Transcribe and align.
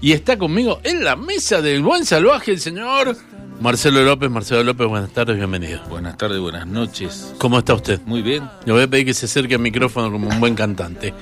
Y 0.00 0.12
está 0.12 0.38
conmigo 0.38 0.80
en 0.84 1.04
la 1.04 1.16
mesa 1.16 1.60
del 1.62 1.82
buen 1.82 2.04
salvaje 2.04 2.52
el 2.52 2.60
señor 2.60 3.16
Marcelo 3.60 4.02
López. 4.02 4.30
Marcelo 4.30 4.62
López, 4.62 4.86
buenas 4.86 5.10
tardes, 5.10 5.36
bienvenido. 5.36 5.80
Buenas 5.88 6.16
tardes, 6.16 6.38
buenas 6.40 6.66
noches. 6.66 7.34
¿Cómo 7.38 7.58
está 7.58 7.74
usted? 7.74 8.00
Muy 8.06 8.22
bien. 8.22 8.48
Le 8.64 8.72
voy 8.72 8.82
a 8.84 8.88
pedir 8.88 9.06
que 9.06 9.14
se 9.14 9.26
acerque 9.26 9.54
al 9.54 9.60
micrófono 9.60 10.10
como 10.10 10.28
un 10.28 10.40
buen 10.40 10.54
cantante. 10.54 11.12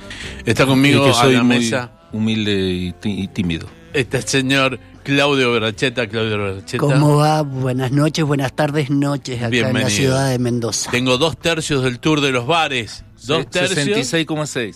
Está 0.45 0.65
conmigo 0.65 1.05
Es 1.07 1.15
que 1.17 1.21
soy 1.21 1.35
a 1.35 1.37
la 1.39 1.43
muy 1.43 1.59
mesa. 1.59 1.91
humilde 2.13 2.51
y, 2.71 2.93
tí- 2.93 3.21
y 3.23 3.27
tímido. 3.27 3.67
Está 3.91 4.17
el 4.17 4.23
señor 4.23 4.79
Claudio 5.03 5.51
Beracheta. 5.51 6.07
Claudio 6.07 6.37
Beracheta. 6.37 6.77
¿Cómo 6.77 7.17
va? 7.17 7.41
Buenas 7.41 7.91
noches, 7.91 8.23
buenas 8.23 8.53
tardes, 8.55 8.89
noches 8.89 9.37
acá 9.37 9.45
en 9.47 9.51
Bienvenido. 9.51 9.83
la 9.89 9.89
ciudad 9.89 10.29
de 10.29 10.39
Mendoza. 10.39 10.91
Tengo 10.91 11.17
dos 11.17 11.37
tercios 11.37 11.83
del 11.83 11.99
tour 11.99 12.21
de 12.21 12.31
los 12.31 12.45
bares. 12.47 13.03
Dos 13.25 13.49
tercios 13.49 13.85
66,6. 14.13 14.75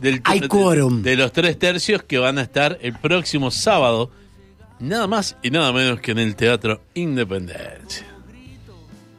Del 0.00 0.20
Hay 0.24 0.40
quórum. 0.42 1.02
de 1.02 1.16
los 1.16 1.32
tres 1.32 1.58
tercios 1.58 2.02
que 2.02 2.18
van 2.18 2.38
a 2.38 2.42
estar 2.42 2.78
el 2.82 2.94
próximo 2.98 3.50
sábado, 3.50 4.10
nada 4.78 5.06
más 5.06 5.36
y 5.42 5.50
nada 5.50 5.72
menos 5.72 6.00
que 6.00 6.12
en 6.12 6.18
el 6.18 6.36
Teatro 6.36 6.82
Independencia. 6.94 8.06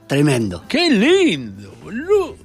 Tremendo. 0.08 0.63
¡Qué 0.67 0.89
lindo, 0.89 1.73
boludo! 1.81 2.36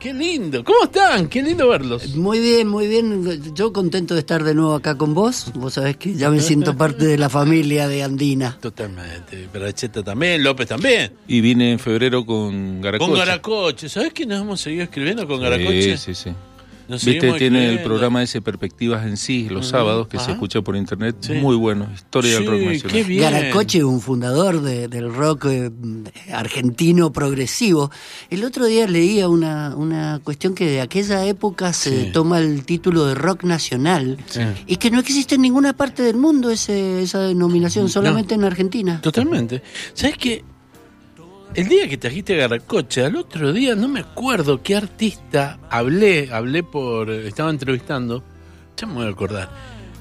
¡Qué 0.00 0.12
lindo! 0.12 0.62
¿Cómo 0.64 0.84
están? 0.84 1.28
¡Qué 1.28 1.42
lindo 1.42 1.68
verlos! 1.68 2.14
Muy 2.16 2.38
bien, 2.38 2.68
muy 2.68 2.88
bien. 2.88 3.54
Yo 3.54 3.72
contento 3.72 4.12
de 4.14 4.20
estar 4.20 4.44
de 4.44 4.52
nuevo 4.54 4.74
acá 4.74 4.98
con 4.98 5.14
vos. 5.14 5.50
Vos 5.54 5.74
sabés 5.74 5.96
que 5.96 6.12
ya 6.14 6.28
me 6.28 6.40
siento 6.40 6.76
parte 6.76 7.06
de 7.06 7.16
la 7.16 7.30
familia 7.30 7.88
de 7.88 8.02
Andina. 8.02 8.58
Totalmente. 8.60 9.48
Beracheta 9.50 10.02
también, 10.02 10.42
López 10.42 10.66
también. 10.68 11.12
Y 11.26 11.40
vine 11.40 11.72
en 11.72 11.78
febrero 11.78 12.26
con 12.26 12.82
Garacoche. 12.82 13.10
Con 13.10 13.18
Garacoche. 13.18 13.88
¿Sabés 13.88 14.12
que 14.12 14.26
nos 14.26 14.42
hemos 14.42 14.60
seguido 14.60 14.82
escribiendo 14.84 15.26
con 15.26 15.40
Garacoche? 15.40 15.96
Sí, 15.96 16.12
sí, 16.12 16.14
sí. 16.14 16.30
Nos 16.86 17.02
Viste, 17.04 17.32
tiene 17.34 17.70
el 17.70 17.82
programa 17.82 18.22
ese 18.22 18.42
Perspectivas 18.42 19.06
en 19.06 19.16
sí, 19.16 19.48
los 19.48 19.68
sábados, 19.68 20.06
que 20.08 20.18
Ajá. 20.18 20.26
se 20.26 20.32
escucha 20.32 20.60
por 20.62 20.76
internet. 20.76 21.16
Sí. 21.20 21.32
Muy 21.34 21.56
bueno. 21.56 21.88
Historia 21.94 22.34
del 22.34 22.46
rock 22.46 22.60
nacional. 22.60 22.92
qué 22.92 23.04
bien. 23.04 23.22
Garacoche, 23.22 23.82
un 23.84 24.00
fundador 24.02 24.60
de- 24.60 24.88
del 24.88 25.12
rock 25.14 25.46
eh, 25.48 25.70
argentino 26.32 27.12
progresivo. 27.12 27.90
El 28.30 28.44
otro 28.44 28.66
día 28.66 28.86
leía 28.86 29.28
una, 29.28 29.74
una 29.76 30.20
cuestión 30.22 30.54
que 30.54 30.66
de 30.66 30.80
aquella 30.80 31.24
época 31.26 31.72
se 31.72 32.04
Sí. 32.06 32.10
toma 32.12 32.38
el 32.38 32.64
título 32.64 33.06
de 33.06 33.14
rock 33.14 33.44
nacional 33.44 34.18
Sí. 34.26 34.40
y 34.66 34.76
que 34.76 34.90
no 34.90 35.00
existe 35.00 35.36
en 35.36 35.42
ninguna 35.42 35.72
parte 35.76 36.02
del 36.02 36.16
mundo 36.16 36.50
ese, 36.50 37.02
esa 37.02 37.20
denominación, 37.20 37.88
solamente 37.88 38.34
en 38.34 38.44
Argentina. 38.44 39.00
Totalmente. 39.00 39.62
¿Sabes 39.94 40.16
qué? 40.18 40.44
El 41.54 41.68
día 41.68 41.88
que 41.88 41.96
trajiste 41.96 42.34
a 42.34 42.48
Garacoche, 42.48 43.04
al 43.04 43.14
otro 43.14 43.52
día 43.52 43.76
no 43.76 43.86
me 43.86 44.00
acuerdo 44.00 44.60
qué 44.60 44.74
artista 44.74 45.60
hablé, 45.70 46.28
hablé 46.32 46.64
por, 46.64 47.08
estaba 47.10 47.48
entrevistando, 47.50 48.24
ya 48.76 48.88
me 48.88 48.94
voy 48.94 49.06
a 49.06 49.10
acordar. 49.10 49.50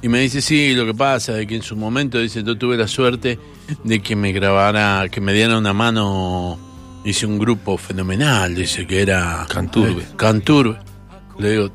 Y 0.01 0.07
me 0.09 0.19
dice, 0.19 0.41
sí, 0.41 0.73
lo 0.73 0.83
que 0.87 0.95
pasa 0.95 1.39
es 1.39 1.45
que 1.45 1.55
en 1.55 1.61
su 1.61 1.75
momento, 1.75 2.17
dice, 2.17 2.43
yo 2.43 2.57
tuve 2.57 2.75
la 2.75 2.87
suerte 2.87 3.37
de 3.83 4.01
que 4.01 4.15
me 4.15 4.31
grabara, 4.31 5.07
que 5.09 5.21
me 5.21 5.31
diera 5.31 5.55
una 5.55 5.73
mano, 5.73 6.57
hice 7.05 7.27
un 7.27 7.37
grupo 7.37 7.77
fenomenal, 7.77 8.55
dice 8.55 8.87
que 8.87 9.03
era... 9.03 9.45
Canturbe. 9.47 10.01
eh, 10.01 10.07
Canturbe. 10.17 10.79
Le 11.37 11.51
digo, 11.51 11.71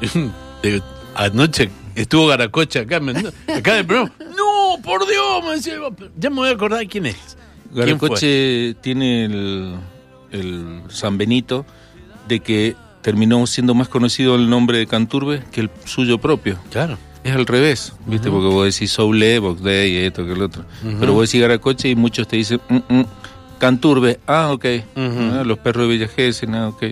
le 0.62 0.70
digo, 0.70 0.84
anoche 1.14 1.70
estuvo 1.94 2.28
Garacoche 2.28 2.78
acá 2.78 2.96
acá 2.96 3.72
en 3.72 3.78
el 3.78 3.86
programa. 3.86 4.12
No, 4.20 4.82
por 4.82 5.06
Dios, 5.06 5.44
me 5.44 5.56
decía, 5.56 5.74
ya 6.16 6.30
me 6.30 6.36
voy 6.36 6.48
a 6.48 6.52
acordar 6.52 6.86
quién 6.88 7.04
es. 7.04 7.36
Garacoche 7.74 8.74
tiene 8.80 9.24
el, 9.24 9.74
el 10.30 10.82
San 10.88 11.18
Benito 11.18 11.64
de 12.28 12.40
que 12.40 12.76
terminó 13.02 13.46
siendo 13.46 13.74
más 13.74 13.88
conocido 13.88 14.36
el 14.36 14.48
nombre 14.48 14.78
de 14.78 14.86
Canturbe 14.86 15.42
que 15.50 15.62
el 15.62 15.70
suyo 15.84 16.18
propio. 16.18 16.58
Claro. 16.70 16.98
Es 17.24 17.32
al 17.34 17.46
revés, 17.46 17.92
¿viste? 18.06 18.30
Porque 18.30 18.48
vos 18.48 18.64
decís 18.64 18.90
Soule, 18.90 19.38
Box 19.38 19.62
Day, 19.62 19.96
esto, 19.98 20.26
que 20.26 20.32
el 20.32 20.42
otro. 20.42 20.64
Pero 20.98 21.12
vos 21.14 21.28
decís 21.28 21.40
Garacoche 21.40 21.88
y 21.88 21.94
muchos 21.94 22.26
te 22.26 22.36
dicen, 22.36 22.60
"Mm, 22.68 22.78
mm, 22.88 23.04
Canturbe, 23.58 24.18
ah, 24.26 24.50
ok. 24.52 24.64
Ah, 24.96 25.42
los 25.46 25.58
perros 25.58 25.86
de 25.86 25.92
Villa 25.94 26.08
Gesell, 26.08 26.52
ah, 26.54 26.68
ok. 26.68 26.82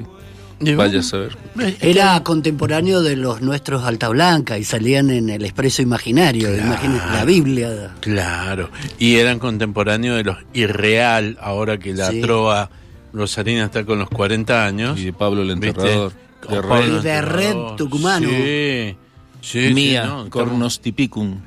Vaya 0.76 1.00
a 1.00 1.02
saber. 1.02 1.36
Era 1.80 2.22
contemporáneo 2.22 3.00
de 3.02 3.16
los 3.16 3.40
nuestros 3.40 3.82
Alta 3.84 4.08
Blanca 4.10 4.58
y 4.58 4.64
salían 4.64 5.08
en 5.10 5.30
el 5.30 5.44
Expreso 5.44 5.80
Imaginario, 5.82 6.48
Claro. 6.48 6.66
imagínate, 6.66 7.12
la 7.14 7.24
Biblia. 7.24 7.90
Claro. 8.00 8.70
Y 8.98 9.16
eran 9.16 9.38
contemporáneos 9.38 10.18
de 10.18 10.24
los 10.24 10.36
Irreal, 10.52 11.38
ahora 11.40 11.78
que 11.78 11.94
la 11.94 12.10
Sí. 12.10 12.20
trova 12.20 12.70
Rosarina 13.12 13.64
está 13.64 13.84
con 13.84 13.98
los 13.98 14.08
40 14.10 14.64
años. 14.66 14.98
Y 14.98 15.06
de 15.06 15.12
Pablo 15.12 15.42
el. 15.42 15.50
Enterrador. 15.50 16.12
Con 16.44 16.54
De 16.54 16.60
Pablo 16.62 16.76
Red. 16.76 16.92
el 16.94 16.98
Y 16.98 17.02
de 17.02 17.22
Red 17.22 17.56
tucumano. 17.76 18.28
Sí. 18.28 18.96
Sí, 19.42 19.68
sí, 19.68 19.74
Mía, 19.74 20.04
no, 20.04 20.28
Cornos 20.30 20.80
Tipicum. 20.80 21.40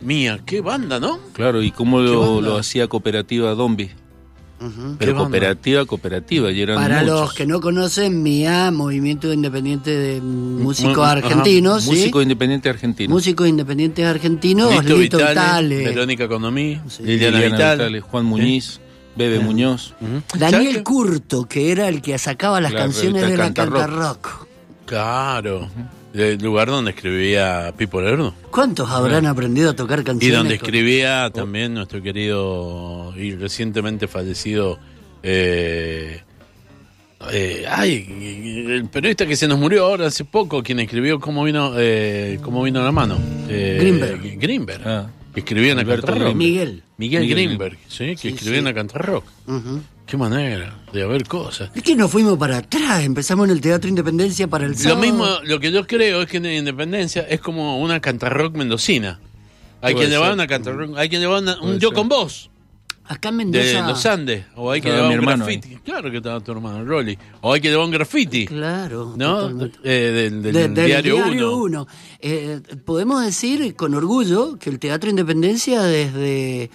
Mía, 0.00 0.40
qué 0.44 0.60
banda, 0.60 0.98
¿no? 0.98 1.20
Claro, 1.32 1.62
y 1.62 1.70
cómo 1.70 1.98
¿Qué 1.98 2.04
lo, 2.06 2.40
lo 2.40 2.56
hacía 2.56 2.88
Cooperativa 2.88 3.54
Dombi. 3.54 3.90
Pero 4.98 5.14
cooperativa, 5.14 5.84
cooperativa, 5.86 6.50
y 6.50 6.60
eran 6.62 6.76
Para 6.76 7.02
muchos. 7.02 7.20
los 7.20 7.34
que 7.34 7.46
no 7.46 7.60
conocen, 7.60 8.22
MIA, 8.22 8.70
Movimiento 8.72 9.32
Independiente 9.32 9.90
de 9.96 10.20
Músicos 10.20 10.96
Mu- 10.96 11.02
ajá. 11.02 11.12
Argentinos, 11.12 11.84
¿sí? 11.84 11.90
Músico 11.90 12.20
independiente 12.22 12.68
argentino. 12.68 13.14
Músicos 13.14 13.46
Independientes 13.48 14.04
Argentinos, 14.04 14.70
Lito 14.84 14.96
Lito 14.96 15.16
Vitale, 15.18 15.34
Vitale, 15.78 15.84
Verónica 15.84 16.28
Conomí, 16.28 16.80
Sí. 16.88 17.02
Liliana, 17.04 17.36
Liliana 17.38 17.56
Vitale. 17.56 17.74
Vitale, 17.84 18.00
Juan 18.00 18.24
Muñiz, 18.26 18.80
Bebe 19.16 19.38
Muñoz. 19.40 19.94
Ujú. 20.00 20.22
¿Sabes 20.38 20.52
Daniel? 20.52 20.82
Curto, 20.82 21.44
que 21.46 21.70
era 21.72 21.88
el 21.88 22.02
que 22.02 22.18
sacaba 22.18 22.60
las 22.60 22.72
La 22.72 22.80
canciones 22.80 23.22
de 23.22 23.36
la 23.36 23.44
Canta 23.44 23.64
Canta 23.66 23.86
Rock. 23.86 24.46
Claro. 24.86 25.68
El 26.14 26.38
lugar 26.38 26.68
donde 26.68 26.92
escribía 26.92 27.72
Pipo 27.76 28.00
Lerdo. 28.00 28.34
¿Cuántos 28.50 28.88
habrán 28.90 29.26
aprendido 29.26 29.70
a 29.70 29.76
tocar 29.76 30.00
Y 30.00 30.04
canciones? 30.04 30.38
donde 30.38 30.58
con- 30.58 30.66
escribía 30.66 31.30
también 31.30 31.74
nuestro 31.74 32.02
querido 32.02 33.12
y 33.16 33.34
recientemente 33.34 34.08
fallecido. 34.08 34.78
Eh, 35.22 36.20
eh, 37.32 37.64
ay, 37.68 38.66
el 38.68 38.88
periodista 38.88 39.26
que 39.26 39.36
se 39.36 39.46
nos 39.48 39.58
murió 39.58 39.84
ahora 39.84 40.06
hace 40.06 40.24
poco, 40.24 40.62
quien 40.62 40.80
escribió 40.80 41.20
cómo 41.20 41.44
vino, 41.44 41.72
eh, 41.76 42.38
cómo 42.42 42.62
vino 42.62 42.82
la 42.82 42.92
mano. 42.92 43.18
Eh, 43.48 43.76
Grinberg. 43.80 44.38
Grinberg. 44.38 44.82
Ah. 44.86 45.10
que 45.34 45.40
escribía 45.40 45.72
en 45.72 45.86
la. 45.86 46.34
Miguel. 46.34 46.82
Miguel 46.98 47.22
Miguel 47.22 47.46
Grinberg, 47.46 47.78
¿sí? 47.88 48.06
que 48.10 48.16
Sí, 48.16 48.28
escribía 48.28 48.54
sí. 48.54 48.58
en 48.58 48.64
la 48.64 48.74
Cantar 48.74 49.06
Rock. 49.06 49.24
Qué 50.06 50.16
manera 50.16 50.74
de 50.92 51.02
haber 51.02 51.24
cosas. 51.26 51.70
Es 51.74 51.82
que 51.82 51.94
nos 51.94 52.10
fuimos 52.10 52.36
para 52.38 52.58
atrás, 52.58 53.04
empezamos 53.04 53.46
en 53.46 53.52
el 53.52 53.60
Teatro 53.60 53.88
Independencia 53.88 54.48
para 54.48 54.64
el 54.64 54.72
Lo 54.72 54.78
sábado. 54.78 55.00
mismo, 55.02 55.26
lo 55.44 55.60
que 55.60 55.70
yo 55.70 55.86
creo 55.86 56.22
es 56.22 56.28
que 56.28 56.38
en 56.38 56.46
Independencia 56.46 57.22
es 57.28 57.40
como 57.40 57.78
una 57.80 58.00
cantarrock 58.00 58.56
mendocina. 58.56 59.20
Hay 59.80 59.94
quien 59.94 60.10
llevar 60.10 60.32
una 60.32 60.46
cantarrock, 60.46 60.96
hay 60.98 61.08
quien 61.08 61.20
llevar 61.20 61.42
una- 61.42 61.60
un 61.60 61.78
yo 61.78 61.88
ser. 61.90 61.96
con 61.96 62.08
vos 62.08 62.50
Acá 63.04 63.28
en 63.30 63.38
de 63.38 63.44
Mendoza. 63.44 63.88
los 63.88 64.04
Andes, 64.06 64.44
o 64.56 64.70
hay 64.70 64.80
que 64.82 64.90
llevar 64.90 65.18
un 65.18 65.24
graffiti. 65.24 65.76
Claro 65.84 66.10
que 66.10 66.16
estaba 66.18 66.40
tu 66.40 66.52
hermano, 66.52 66.84
Rolly. 66.84 67.16
O 67.42 67.52
hay 67.54 67.60
que 67.60 67.68
llevar 67.70 67.86
un 67.86 67.90
graffiti, 67.92 68.46
Claro. 68.46 69.14
¿no? 69.16 69.48
Eh, 69.84 69.90
del, 70.30 70.42
del 70.42 70.52
De- 70.54 70.68
del 70.68 70.74
diario 70.86 71.16
1. 71.26 71.56
Uno. 71.56 71.86
Eh, 72.20 72.60
podemos 72.84 73.24
decir 73.24 73.74
con 73.76 73.94
orgullo 73.94 74.58
que 74.58 74.68
el 74.68 74.78
Teatro 74.78 75.08
Independencia 75.08 75.82
desde 75.82 76.70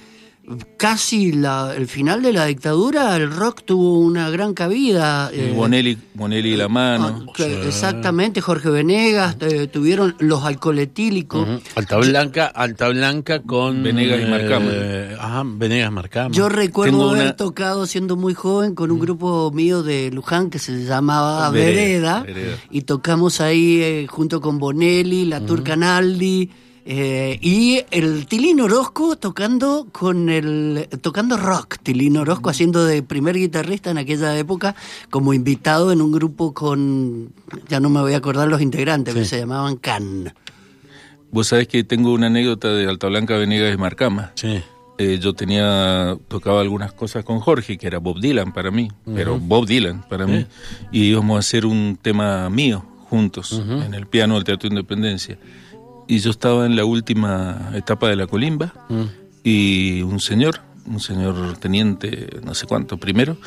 casi 0.77 1.31
la- 1.31 1.73
el 1.75 1.87
final 1.87 2.21
de 2.21 2.33
la 2.33 2.45
dictadura 2.45 3.15
el 3.15 3.31
rock 3.31 3.61
tuvo 3.63 3.99
una 3.99 4.29
gran 4.29 4.53
cabida. 4.53 5.31
Y 5.33 5.39
eh, 5.39 5.53
Bonelli, 5.55 5.97
Bonelli 6.13 6.53
y 6.53 6.57
la 6.57 6.67
mano. 6.67 7.25
ah, 7.39 7.43
Exactamente, 7.65 8.41
Jorge 8.41 8.69
Venegas, 8.69 9.37
eh, 9.39 9.67
tuvieron 9.67 10.15
los 10.19 10.43
alcoholetílicos. 10.43 11.47
Alta 11.75 11.97
Blanca, 11.97 12.47
Alta 12.47 12.89
Blanca 12.89 13.41
con 13.41 13.83
Venegas 13.83 14.21
y 14.21 14.29
Marcama. 14.29 14.65
eh, 14.69 15.15
ajá, 15.17 15.43
Venegas 15.45 15.91
Marcama. 15.91 16.35
Yo 16.35 16.49
recuerdo 16.49 16.91
Tengo 16.97 17.09
haber 17.11 17.21
una- 17.23 17.35
tocado 17.37 17.85
siendo 17.85 18.15
muy 18.17 18.33
joven 18.33 18.75
con 18.75 18.91
un 18.91 18.99
grupo 18.99 19.49
mío 19.53 19.81
de 19.81 20.11
Luján 20.11 20.49
que 20.49 20.59
se 20.59 20.83
llamaba 20.83 21.49
Vereda, 21.51 22.21
Vereda, 22.21 22.23
Vereda. 22.23 22.57
y 22.69 22.81
tocamos 22.81 23.39
ahí 23.39 23.79
eh, 23.81 24.07
junto 24.09 24.41
con 24.41 24.59
Bonelli, 24.59 25.25
la 25.25 25.39
Turca 25.45 25.75
Naldi 25.77 26.49
eh, 26.85 27.39
y 27.41 27.83
el 27.91 28.25
Tilín 28.27 28.59
Orozco 28.59 29.15
tocando 29.15 29.87
con 29.91 30.29
el 30.29 30.89
tocando 31.01 31.37
rock, 31.37 31.77
Tilín 31.81 32.17
Orozco 32.17 32.49
haciendo 32.49 32.83
de 32.85 33.01
primer 33.03 33.37
guitarrista 33.37 33.91
en 33.91 33.97
aquella 33.97 34.37
época 34.37 34.75
como 35.09 35.33
invitado 35.33 35.91
en 35.91 36.01
un 36.01 36.11
grupo 36.11 36.53
con 36.53 37.31
ya 37.69 37.79
no 37.79 37.89
me 37.89 38.01
voy 38.01 38.13
a 38.13 38.17
acordar 38.17 38.49
los 38.49 38.61
integrantes, 38.61 39.13
pero 39.13 39.25
se 39.25 39.39
llamaban 39.39 39.77
Can. 39.77 40.33
Vos 41.31 41.47
sabés 41.47 41.67
que 41.67 41.83
tengo 41.83 42.11
una 42.11 42.27
anécdota 42.27 42.67
de 42.69 42.87
Alta 42.87 43.07
Blanca, 43.07 43.37
Venegas 43.37 43.73
y 43.73 43.77
Marcama. 43.77 44.33
Sí. 44.35 44.61
Eh, 44.99 45.17
yo 45.19 45.33
tenía, 45.33 46.15
tocaba 46.27 46.61
algunas 46.61 46.93
cosas 46.93 47.25
con 47.25 47.39
Jorge, 47.39 47.77
que 47.77 47.87
era 47.87 47.97
Bob 47.97 48.19
Dylan 48.19 48.53
para 48.53 48.69
mí, 48.69 48.89
pero 49.15 49.39
Bob 49.39 49.65
Dylan 49.65 50.03
para 50.07 50.27
mí. 50.27 50.45
Y 50.91 51.05
íbamos 51.05 51.37
a 51.37 51.39
hacer 51.39 51.65
un 51.65 51.97
tema 51.99 52.49
mío 52.49 52.85
juntos 53.09 53.63
en 53.67 53.93
el 53.93 54.05
piano 54.05 54.35
del 54.35 54.43
Teatro 54.43 54.69
Independencia. 54.69 55.37
Y 56.07 56.19
yo 56.19 56.31
estaba 56.31 56.65
en 56.65 56.75
la 56.75 56.85
última 56.85 57.71
etapa 57.73 58.09
de 58.09 58.15
la 58.15 58.27
colimba 58.27 58.73
y 59.43 60.01
un 60.01 60.19
señor, 60.19 60.59
un 60.85 60.99
señor 60.99 61.57
teniente, 61.57 62.39
no 62.43 62.53
sé 62.53 62.65
cuánto, 62.67 62.97
primero, 62.97 63.37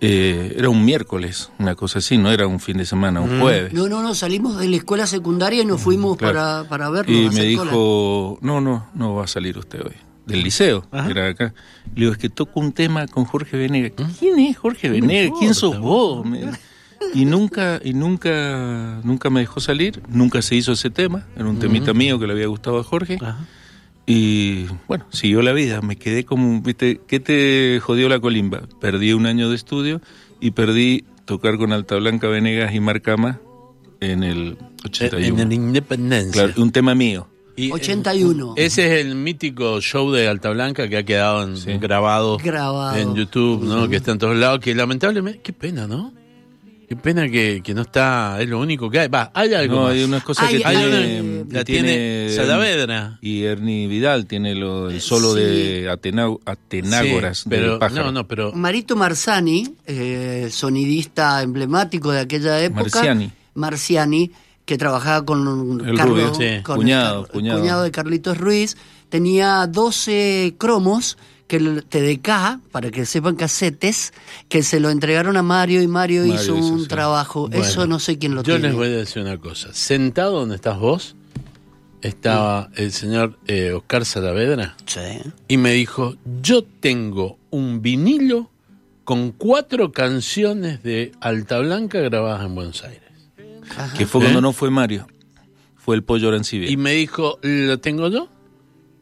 Eh, 0.00 0.56
era 0.58 0.68
un 0.68 0.84
miércoles, 0.84 1.50
una 1.58 1.76
cosa 1.76 2.00
así, 2.00 2.18
no 2.18 2.30
era 2.30 2.46
un 2.46 2.60
fin 2.60 2.76
de 2.76 2.84
semana, 2.84 3.20
un 3.22 3.40
jueves. 3.40 3.72
No, 3.72 3.88
no, 3.88 4.02
no, 4.02 4.14
salimos 4.14 4.58
de 4.58 4.68
la 4.68 4.76
escuela 4.76 5.06
secundaria 5.06 5.62
y 5.62 5.64
nos 5.64 5.80
fuimos 5.80 6.18
Claro. 6.18 6.34
para, 6.34 6.68
para 6.68 6.90
verlo. 6.90 7.10
Y 7.16 7.30
me 7.30 7.54
cola. 7.56 7.70
dijo, 7.70 8.38
no, 8.42 8.60
no, 8.60 8.86
no 8.94 9.14
va 9.14 9.24
a 9.24 9.26
salir 9.28 9.56
usted 9.56 9.80
hoy. 9.82 9.94
Del 10.26 10.42
liceo, 10.42 10.84
Ajá. 10.90 11.06
que 11.06 11.10
era 11.12 11.28
acá. 11.28 11.54
Le 11.94 12.00
digo, 12.02 12.12
es 12.12 12.18
que 12.18 12.28
toco 12.28 12.60
un 12.60 12.72
tema 12.72 13.06
con 13.06 13.24
Jorge 13.24 13.56
Venegas. 13.56 13.92
¿Quién 14.18 14.38
es 14.40 14.58
Jorge 14.58 14.90
Venegas? 14.90 15.38
¿Quién 15.38 15.54
sos 15.54 15.78
vos? 15.78 16.26
Me- 16.26 16.50
Y 17.14 17.24
nunca, 17.26 17.80
y 17.84 17.94
nunca, 17.94 19.00
nunca 19.04 19.30
me 19.30 19.40
dejó 19.40 19.60
salir, 19.60 20.00
nunca 20.08 20.42
se 20.42 20.56
hizo 20.56 20.72
ese 20.72 20.90
tema, 20.90 21.26
era 21.36 21.46
un 21.46 21.58
temita 21.58 21.94
mío 21.94 22.18
que 22.18 22.26
le 22.26 22.32
había 22.32 22.46
gustado 22.48 22.78
a 22.78 22.84
Jorge. 22.84 23.18
Ajá. 23.20 23.46
Y 24.06 24.66
bueno, 24.86 25.06
siguió 25.10 25.40
la 25.40 25.52
vida, 25.52 25.80
me 25.80 25.96
quedé 25.96 26.24
como, 26.24 26.60
viste, 26.60 27.00
¿qué 27.06 27.20
te 27.20 27.80
jodió 27.80 28.08
la 28.08 28.18
colimba? 28.20 28.62
Perdí 28.80 29.12
un 29.12 29.26
año 29.26 29.48
de 29.48 29.56
estudio 29.56 30.00
y 30.40 30.50
perdí 30.50 31.04
tocar 31.24 31.56
con 31.56 31.72
Alta 31.72 31.96
Blanca 31.96 32.28
Venegas 32.28 32.74
y 32.74 32.80
Marcama 32.80 33.40
en 34.00 34.22
el 34.22 34.58
81. 34.84 35.26
En 35.26 35.40
el 35.40 35.52
Independencia. 35.54 36.44
Claro, 36.46 36.62
un 36.62 36.70
tema 36.70 36.94
mío. 36.94 37.28
Y, 37.56 37.68
eh, 37.68 37.72
81. 37.72 38.54
Ese 38.56 38.84
es 39.00 39.06
el 39.06 39.14
mítico 39.14 39.80
show 39.80 40.10
de 40.10 40.28
Alta 40.28 40.50
Blanca 40.50 40.88
que 40.88 40.96
ha 40.98 41.04
quedado 41.04 41.44
en- 41.44 41.56
Sí. 41.56 41.72
grabado, 41.78 42.36
Grabado. 42.38 42.96
en 42.96 43.14
YouTube, 43.14 43.62
¿no? 43.64 43.88
Que 43.88 43.96
está 43.96 44.10
en 44.12 44.18
todos 44.18 44.36
lados, 44.36 44.58
que 44.60 44.74
lamentablemente, 44.74 45.40
qué 45.42 45.52
pena, 45.54 45.86
¿no? 45.86 46.12
Qué 46.88 46.96
pena 46.96 47.28
que, 47.28 47.60
que 47.64 47.72
no 47.74 47.82
está, 47.82 48.40
es 48.40 48.48
lo 48.48 48.58
único 48.60 48.90
que 48.90 49.00
hay. 49.00 49.08
Va, 49.08 49.30
hay 49.34 49.54
algo 49.54 49.76
No, 49.76 49.82
más. 49.84 49.92
hay 49.92 50.04
unas 50.04 50.22
cosas 50.22 50.46
Hay- 50.48 50.58
que 50.58 50.66
hay 50.66 50.76
tiene, 50.76 51.20
una- 51.22 51.48
que 51.48 51.54
la 51.56 51.64
tiene 51.64 52.28
Saavedra. 52.30 53.18
Y 53.22 53.42
Ernie 53.44 53.86
Vidal 53.88 54.26
tiene 54.26 54.54
lo, 54.54 54.90
el 54.90 55.00
solo 55.00 55.34
Sí. 55.34 55.40
de 55.40 55.88
Atena- 55.90 56.36
Atenágoras 56.44 57.38
Sí, 57.38 57.48
pero, 57.48 57.78
del 57.78 57.94
no, 57.94 58.12
no, 58.12 58.26
pero 58.28 58.52
Marito 58.52 58.96
Marzani, 58.96 59.74
eh, 59.86 60.48
sonidista 60.50 61.42
emblemático 61.42 62.10
de 62.12 62.20
aquella 62.20 62.60
época. 62.62 62.82
Marciani. 62.82 63.30
Marciani, 63.54 64.30
que 64.64 64.76
trabajaba 64.78 65.24
con 65.24 65.80
El 65.86 65.96
Carlos, 65.96 66.18
rubio. 66.18 66.34
Sí. 66.34 66.62
con 66.62 66.76
Cuñado, 66.76 67.24
el, 67.24 67.30
cuñado. 67.30 67.82
de 67.82 67.90
Carlitos 67.90 68.38
Ruiz, 68.38 68.76
tenía 69.08 69.66
12 69.66 70.54
cromos 70.58 71.16
que 71.46 71.56
el 71.56 71.84
TDK, 71.84 72.60
para 72.72 72.90
que 72.90 73.04
sepan 73.06 73.36
casetes, 73.36 74.12
que 74.48 74.62
se 74.62 74.80
lo 74.80 74.90
entregaron 74.90 75.36
a 75.36 75.42
Mario 75.42 75.82
y 75.82 75.86
Mario, 75.86 76.20
Mario 76.22 76.34
hizo 76.34 76.56
hizo, 76.56 76.66
un 76.66 76.80
sí. 76.82 76.88
trabajo. 76.88 77.48
Bueno, 77.48 77.64
Eso 77.64 77.86
no 77.86 77.98
sé 77.98 78.18
quién 78.18 78.34
lo 78.34 78.42
yo 78.42 78.54
tiene. 78.54 78.68
les 78.68 78.76
voy 78.76 78.86
a 78.88 78.96
decir 78.96 79.22
una 79.22 79.38
cosa. 79.38 79.68
Sentado 79.74 80.40
donde 80.40 80.54
estás 80.56 80.78
vos, 80.78 81.16
estaba 82.00 82.70
el 82.76 82.92
señor 82.92 83.38
eh, 83.46 83.72
Oscar 83.72 84.04
Saavedra 84.04 84.76
Sí. 84.86 85.00
y 85.48 85.56
me 85.56 85.72
dijo, 85.72 86.16
yo 86.42 86.64
tengo 86.64 87.38
un 87.50 87.80
vinilo 87.82 88.50
con 89.04 89.32
cuatro 89.32 89.92
canciones 89.92 90.82
de 90.82 91.12
Alta 91.20 91.58
Blanca 91.60 92.00
grabadas 92.00 92.44
en 92.46 92.54
Buenos 92.54 92.82
Aires. 92.84 93.02
Que 93.96 94.06
fue 94.06 94.20
¿Eh? 94.20 94.24
cuando 94.24 94.40
no 94.40 94.52
fue 94.52 94.70
Mario, 94.70 95.06
fue 95.76 95.96
el 95.96 96.02
pollo 96.02 96.28
Arancibia. 96.28 96.70
Y 96.70 96.76
me 96.76 96.92
dijo, 96.92 97.38
¿lo 97.42 97.78
tengo 97.80 98.08
yo? 98.08 98.28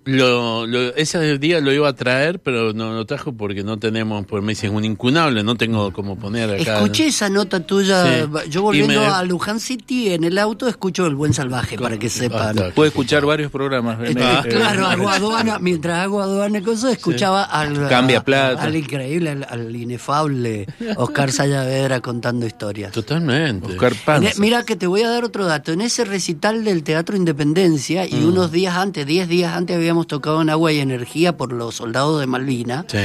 Lo, 0.04 0.66
lo- 0.66 0.94
ese 0.96 1.38
día 1.38 1.60
lo 1.60 1.72
iba 1.72 1.88
a 1.88 1.92
traer, 1.94 2.40
pero 2.40 2.72
no 2.72 2.92
lo 2.92 3.04
trajo 3.06 3.32
porque 3.32 3.62
no 3.62 3.78
tenemos, 3.78 4.26
porque 4.26 4.44
me 4.44 4.52
dicen, 4.52 4.70
es 4.70 4.76
un 4.76 4.84
incunable, 4.84 5.42
no 5.44 5.54
tengo 5.56 5.92
como 5.92 6.18
poner 6.18 6.50
acá. 6.60 6.76
Escuché 6.78 7.06
esa 7.06 7.28
nota 7.28 7.60
tuya. 7.60 8.04
Sí. 8.26 8.30
Yo 8.50 8.62
volviendo 8.62 9.00
me- 9.00 9.06
a 9.06 9.22
Luján 9.22 9.60
City 9.60 10.12
en 10.12 10.24
el 10.24 10.38
auto 10.38 10.66
escucho 10.66 11.06
el 11.06 11.14
buen 11.14 11.32
salvaje 11.34 11.78
para 11.78 11.98
que 11.98 12.08
sepan. 12.08 12.56
Basta. 12.56 12.70
Puede 12.74 12.88
escuchar 12.88 13.24
varios 13.24 13.52
programas. 13.52 13.98
Eh, 14.00 14.02
Venegas, 14.14 14.46
eh, 14.46 14.48
claro, 14.48 14.86
hago 14.86 15.08
aduana, 15.08 15.58
mientras 15.60 15.98
hago 16.00 16.20
aduana 16.20 16.58
y 16.58 16.62
cosas, 16.62 16.92
escuchaba 16.92 17.44
al, 17.44 17.88
Cambia 17.88 18.24
plata. 18.24 18.62
al 18.62 18.74
increíble, 18.74 19.30
al, 19.30 19.46
al 19.48 19.76
inefable 19.76 20.66
Oscar 20.96 21.30
Sayavedra 21.30 22.00
contando 22.00 22.44
historias. 22.46 22.90
Totalmente. 22.92 23.66
Oscar 23.68 23.92
Panza. 24.04 24.32
Mira 24.40 24.64
que 24.64 24.74
te 24.76 24.86
voy 24.86 25.02
a 25.02 25.08
dar 25.10 25.24
otro 25.24 25.46
dato. 25.46 25.72
En 25.72 25.80
ese 25.80 26.04
recital 26.04 26.64
del 26.64 26.82
Teatro 26.82 27.16
Independencia, 27.16 28.06
y 28.06 28.24
unos 28.24 28.50
días 28.50 28.76
antes, 28.76 29.06
10 29.06 29.28
días 29.28 29.54
antes, 29.56 29.78
habíamos 29.92 30.06
tocado 30.06 30.40
en 30.40 30.48
Agua 30.48 30.72
y 30.72 30.78
Energía 30.78 31.36
por 31.36 31.52
los 31.52 31.74
soldados 31.76 32.18
de 32.18 32.26
Malvina. 32.26 32.86
Sí. 32.88 32.98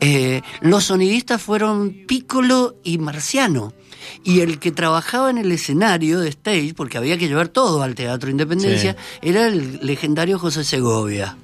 Eh, 0.00 0.40
los 0.62 0.84
sonidistas 0.84 1.42
fueron 1.42 1.92
Piccolo 2.08 2.76
y 2.82 2.96
Marciano. 2.96 3.74
Y 4.24 4.40
el 4.40 4.58
que 4.58 4.72
trabajaba 4.72 5.30
en 5.30 5.38
el 5.38 5.52
escenario 5.52 6.20
de 6.20 6.30
stage, 6.30 6.72
porque 6.74 6.96
había 6.96 7.18
que 7.18 7.28
llevar 7.28 7.48
todo 7.48 7.82
al 7.82 7.94
Teatro 7.94 8.30
Independencia, 8.30 8.96
era 9.20 9.46
el 9.46 9.80
legendario 9.82 10.38
José 10.38 10.64
Segovia. 10.64 11.36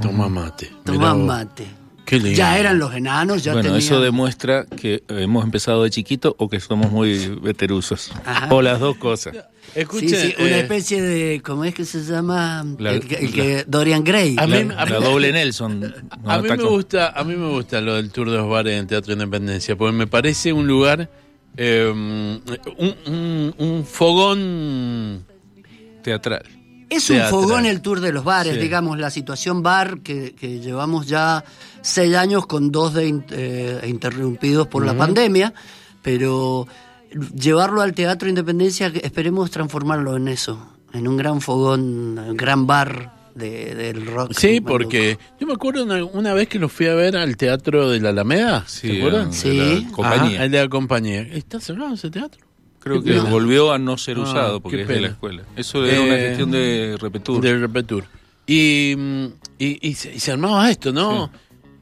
Toma 0.00 0.28
mate. 0.28 0.70
Vos. 0.84 1.18
mate. 1.18 1.66
Qué 2.06 2.16
lindo. 2.18 2.38
Ya 2.38 2.56
eran 2.58 2.78
los 2.78 2.94
enanos, 2.94 3.42
ya 3.44 3.52
bueno, 3.52 3.64
tenían... 3.64 3.78
eso 3.82 4.00
demuestra 4.00 4.64
que 4.64 5.02
hemos 5.08 5.44
empezado 5.44 5.82
de 5.82 5.90
chiquito 5.90 6.34
o 6.38 6.48
que 6.48 6.60
somos 6.60 6.90
muy 6.90 7.28
veterusos. 7.42 8.12
Ajá. 8.24 8.48
O 8.54 8.62
las 8.62 8.80
dos 8.80 8.96
cosas. 8.96 9.36
Escuchen, 9.74 10.08
sí, 10.08 10.34
una 10.38 10.48
eh, 10.56 10.60
especie 10.60 11.02
de, 11.02 11.42
¿cómo 11.42 11.64
es 11.64 11.74
que 11.74 11.84
se 11.84 12.02
llama? 12.04 12.64
La- 12.78 12.92
el, 12.92 13.00
que- 13.06 13.16
el 13.16 13.32
que 13.32 13.64
Dorian 13.66 14.04
Gray. 14.04 14.36
A 14.38 14.46
La, 14.46 14.56
mí- 14.62 14.68
la 14.72 15.00
doble 15.00 15.32
Nelson. 15.32 15.80
no 16.22 16.30
a 16.30 16.38
mí 16.40 16.48
me 16.48 16.56
gusta, 16.62 17.10
a 17.10 17.24
mí 17.24 17.34
me 17.36 17.48
gusta 17.50 17.80
lo 17.82 17.96
del 17.96 18.10
tour 18.10 18.30
de 18.30 18.36
los 18.36 18.48
bares 18.48 18.78
en 18.80 18.86
Teatro 18.86 19.12
Independencia, 19.12 19.76
porque 19.76 19.92
me 19.92 20.06
parece 20.06 20.52
un 20.52 20.66
lugar, 20.68 21.10
eh, 21.56 21.90
un, 21.92 22.40
un- 22.78 23.54
un 23.58 23.84
fogón. 23.84 25.24
teatral. 26.02 26.44
Es 26.88 27.10
un 27.10 27.20
fogón 27.30 27.66
el 27.66 27.80
tour 27.80 28.00
de 28.00 28.12
los 28.12 28.22
bares, 28.24 28.54
Sí. 28.54 28.60
digamos, 28.60 28.98
la 28.98 29.10
situación 29.10 29.62
bar 29.62 30.00
que, 30.00 30.34
que 30.34 30.60
llevamos 30.60 31.06
ya 31.06 31.44
seis 31.82 32.14
años 32.14 32.46
con 32.46 32.70
dos 32.70 32.94
de 32.94 33.08
in- 33.08 33.24
eh, 33.30 33.80
interrumpidos 33.88 34.68
por 34.68 34.84
la 34.86 34.94
pandemia, 34.96 35.52
pero 36.02 36.66
llevarlo 37.34 37.82
al 37.82 37.92
Teatro 37.94 38.28
Independencia, 38.28 38.86
esperemos 39.02 39.50
transformarlo 39.50 40.16
en 40.16 40.28
eso, 40.28 40.58
en 40.92 41.08
un 41.08 41.16
gran 41.16 41.40
fogón, 41.40 42.18
un 42.18 42.36
gran 42.36 42.66
bar 42.66 43.12
de- 43.34 43.74
del 43.74 44.06
rock. 44.06 44.32
Sí, 44.34 44.60
porque 44.60 45.18
yo 45.40 45.46
me 45.46 45.52
acuerdo 45.54 45.82
una, 45.84 46.04
una 46.04 46.34
vez 46.34 46.48
que 46.48 46.58
lo 46.58 46.68
fui 46.68 46.86
a 46.86 46.94
ver 46.94 47.16
al 47.16 47.36
Teatro 47.36 47.90
de 47.90 48.00
la 48.00 48.10
Alameda, 48.10 48.64
Sí, 48.66 48.88
¿te 48.88 48.98
acuerdan? 48.98 49.30
de 49.30 49.36
Sí. 49.36 49.84
la 49.86 49.92
compañía. 49.92 50.44
El 50.44 50.50
de 50.52 50.62
la 50.62 50.68
compañía. 50.68 51.20
¿Está 51.22 51.58
cerrado 51.60 51.94
ese 51.94 52.10
teatro? 52.10 52.45
Creo 52.86 53.02
que 53.02 53.14
No. 53.14 53.26
volvió 53.26 53.72
a 53.72 53.78
no 53.80 53.98
ser 53.98 54.16
Ah, 54.18 54.20
usado 54.20 54.60
porque 54.60 54.82
es 54.82 54.88
de 54.88 55.00
la 55.00 55.08
escuela. 55.08 55.42
Eso 55.56 55.84
era 55.84 56.00
una 56.00 56.14
Eh, 56.16 56.28
gestión 56.28 56.50
de 56.52 56.96
Repetur. 57.00 57.40
De 57.40 57.58
Repetur. 57.58 58.04
Y, 58.46 58.94
mm, 58.96 59.24
y, 59.58 59.88
y 59.88 59.94
se, 59.94 60.14
y 60.14 60.20
se 60.20 60.30
armaba 60.30 60.70
esto, 60.70 60.92
¿no? 60.92 61.30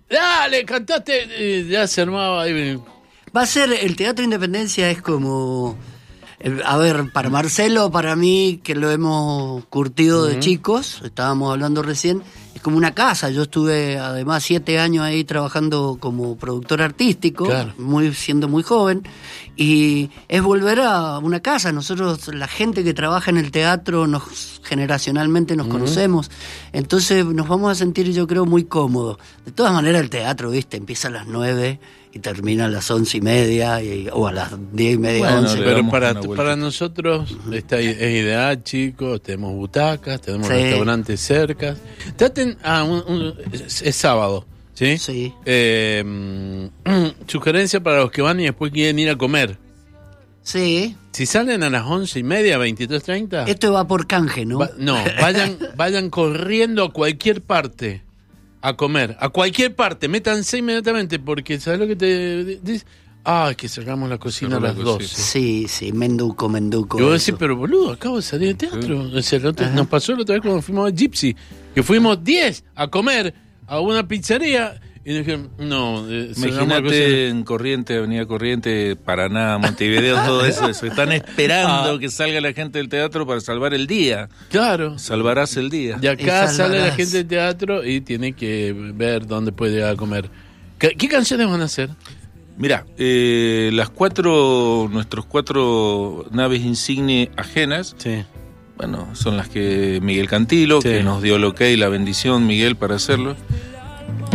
Dale, 0.08 0.64
cantaste. 0.64 1.26
y 1.38 1.68
ya 1.68 1.86
se 1.86 2.00
armaba. 2.00 2.44
Va 3.36 3.42
a 3.42 3.46
ser, 3.46 3.70
el 3.70 3.96
Teatro 3.96 4.24
Independencia 4.24 4.90
es 4.90 5.02
como, 5.02 5.76
eh, 6.40 6.58
a 6.64 6.78
ver, 6.78 7.10
para 7.12 7.28
Marcelo, 7.28 7.90
para 7.90 8.16
mí, 8.16 8.60
que 8.64 8.74
lo 8.74 8.90
hemos 8.90 9.64
curtido 9.66 10.24
de 10.24 10.38
chicos, 10.40 11.02
estábamos 11.04 11.52
hablando 11.52 11.82
recién, 11.82 12.22
como 12.64 12.78
una 12.78 12.94
casa. 12.94 13.30
Yo 13.30 13.42
estuve 13.42 13.98
además 13.98 14.42
siete 14.42 14.80
años 14.80 15.04
ahí 15.04 15.22
trabajando 15.22 15.98
como 16.00 16.36
productor 16.36 16.82
artístico, 16.82 17.44
Claro. 17.44 17.74
muy, 17.78 18.12
siendo 18.14 18.48
muy 18.48 18.62
joven, 18.64 19.02
y 19.54 20.10
es 20.28 20.42
volver 20.42 20.80
a 20.80 21.18
una 21.18 21.40
casa. 21.40 21.70
Nosotros, 21.70 22.26
la 22.34 22.48
gente 22.48 22.82
que 22.82 22.94
trabaja 22.94 23.30
en 23.30 23.36
el 23.36 23.50
teatro, 23.52 24.06
nos 24.08 24.60
generacionalmente 24.64 25.54
nos 25.56 25.68
conocemos, 25.68 26.30
entonces 26.72 27.24
nos 27.26 27.46
vamos 27.46 27.70
a 27.70 27.74
sentir, 27.74 28.10
yo 28.12 28.26
creo, 28.26 28.46
muy 28.46 28.64
cómodos. 28.64 29.18
De 29.44 29.52
todas 29.52 29.72
maneras, 29.72 30.00
el 30.00 30.08
teatro, 30.10 30.50
viste, 30.50 30.78
empieza 30.78 31.08
a 31.08 31.10
las 31.10 31.26
nueve 31.26 31.78
y 32.14 32.20
termina 32.20 32.66
a 32.66 32.68
las 32.68 32.88
once 32.92 33.18
y 33.18 33.20
media 33.20 33.82
y- 33.82 34.08
o 34.12 34.28
a 34.28 34.32
las 34.32 34.52
diez 34.72 34.94
y 34.94 34.98
media, 34.98 35.18
Bueno, 35.24 35.38
once. 35.40 35.56
le 35.58 35.64
Pero 35.64 35.76
damos 35.78 35.90
para, 35.90 36.20
para 36.20 36.54
nosotros 36.56 37.36
esta 37.52 37.80
es 37.80 37.96
ideal, 38.00 38.62
chicos. 38.62 39.20
Tenemos 39.22 39.52
butacas, 39.54 40.20
tenemos 40.20 40.46
Sí. 40.46 40.52
restaurantes 40.54 41.20
cerca. 41.20 41.76
Traten. 42.16 42.56
Ah, 42.62 42.84
un- 42.84 43.02
un- 43.08 43.34
es, 43.52 43.82
es 43.82 43.96
sábado, 43.96 44.46
¿sí? 44.74 44.96
Sí. 44.98 45.34
Eh, 45.44 46.68
sugerencia 47.26 47.82
para 47.82 47.98
los 47.98 48.10
que 48.12 48.22
van 48.22 48.38
y 48.38 48.44
después 48.44 48.70
quieren 48.72 48.98
ir 49.00 49.10
a 49.10 49.16
comer. 49.16 49.58
Sí, 50.42 50.94
Si 51.12 51.26
salen 51.26 51.62
a 51.62 51.70
las 51.70 51.84
once 51.86 52.18
y 52.18 52.22
media, 52.22 52.58
23.30. 52.58 53.48
esto 53.48 53.72
va 53.72 53.88
por 53.88 54.06
canje, 54.06 54.44
¿no? 54.44 54.58
Va- 54.58 54.70
no, 54.78 54.96
vayan, 55.20 55.56
vayan 55.76 56.10
corriendo 56.10 56.84
a 56.84 56.92
cualquier 56.92 57.40
parte 57.40 58.02
a 58.66 58.74
comer, 58.76 59.14
a 59.20 59.28
cualquier 59.28 59.74
parte, 59.76 60.08
métanse 60.08 60.56
inmediatamente, 60.58 61.18
porque 61.18 61.60
¿sabes 61.60 61.78
lo 61.80 61.86
que 61.86 61.96
te 61.96 62.44
dice? 62.62 62.86
Ah, 63.22 63.52
que 63.56 63.68
sacamos 63.68 64.08
la 64.08 64.16
cocina 64.18 64.56
a 64.56 64.60
la 64.60 64.68
las 64.68 64.76
cocina. 64.76 64.92
12. 64.94 65.06
Sí, 65.06 65.66
sí, 65.68 65.92
menduco, 65.92 66.48
menduco. 66.48 66.98
Y 66.98 67.02
vos 67.02 67.14
eso. 67.16 67.26
decís, 67.32 67.36
pero 67.38 67.56
boludo, 67.56 67.92
acabo 67.92 68.16
de 68.16 68.22
salir 68.22 68.48
de 68.48 68.66
teatro. 68.66 69.02
O 69.14 69.22
sea, 69.22 69.38
la 69.40 69.50
otra- 69.50 69.68
nos 69.70 69.86
pasó 69.86 70.12
la 70.14 70.22
otra 70.22 70.34
vez 70.34 70.42
cuando 70.42 70.62
fuimos 70.62 70.90
a 70.90 70.94
Gypsy, 70.94 71.36
que 71.74 71.82
fuimos 71.82 72.22
10 72.24 72.64
a 72.74 72.88
comer 72.88 73.34
a 73.66 73.80
una 73.80 74.06
pizzería 74.08 74.80
y 75.04 75.18
dijeron, 75.18 75.50
no, 75.58 76.08
eh, 76.10 76.32
Imagínate 76.36 77.28
en 77.28 77.44
Corriente, 77.44 77.98
Avenida 77.98 78.24
Corriente, 78.26 78.96
Paraná, 78.96 79.58
Montevideo, 79.58 80.16
todo 80.24 80.44
eso, 80.46 80.68
eso. 80.68 80.86
Están 80.86 81.12
esperando 81.12 81.94
Ah. 81.94 81.98
que 82.00 82.08
salga 82.08 82.40
la 82.40 82.52
gente 82.54 82.78
del 82.78 82.88
teatro 82.88 83.26
para 83.26 83.40
salvar 83.40 83.74
el 83.74 83.86
día. 83.86 84.28
Claro. 84.50 84.98
Salvarás 84.98 85.56
el 85.58 85.68
día. 85.70 85.96
De 85.98 86.08
acá 86.08 86.46
Y 86.50 86.54
sale 86.56 86.80
la 86.80 86.92
gente 86.92 87.18
del 87.18 87.26
teatro 87.26 87.84
y 87.84 88.00
tiene 88.00 88.32
que 88.32 88.74
ver 88.94 89.26
dónde 89.26 89.52
puede 89.52 89.74
llegar 89.74 89.92
a 89.92 89.96
comer. 89.96 90.30
¿Qué, 90.78 90.90
qué 90.96 91.08
canciones 91.08 91.48
van 91.48 91.60
a 91.60 91.64
hacer? 91.64 91.90
Mira, 92.56 92.86
eh, 92.96 93.70
las 93.74 93.90
cuatro, 93.90 94.88
nuestros 94.90 95.26
cuatro 95.26 96.24
naves 96.30 96.62
insigne 96.62 97.30
ajenas, 97.36 97.94
Sí. 97.98 98.22
bueno, 98.76 99.08
son 99.14 99.36
las 99.36 99.48
que 99.48 99.98
Miguel 100.02 100.28
Cantilo, 100.28 100.80
Sí. 100.80 100.88
que 100.88 101.02
nos 101.02 101.20
dio 101.20 101.36
el 101.36 101.44
ok, 101.44 101.60
la 101.76 101.88
bendición, 101.88 102.46
Miguel, 102.46 102.76
para 102.76 102.94
hacerlo. 102.94 103.36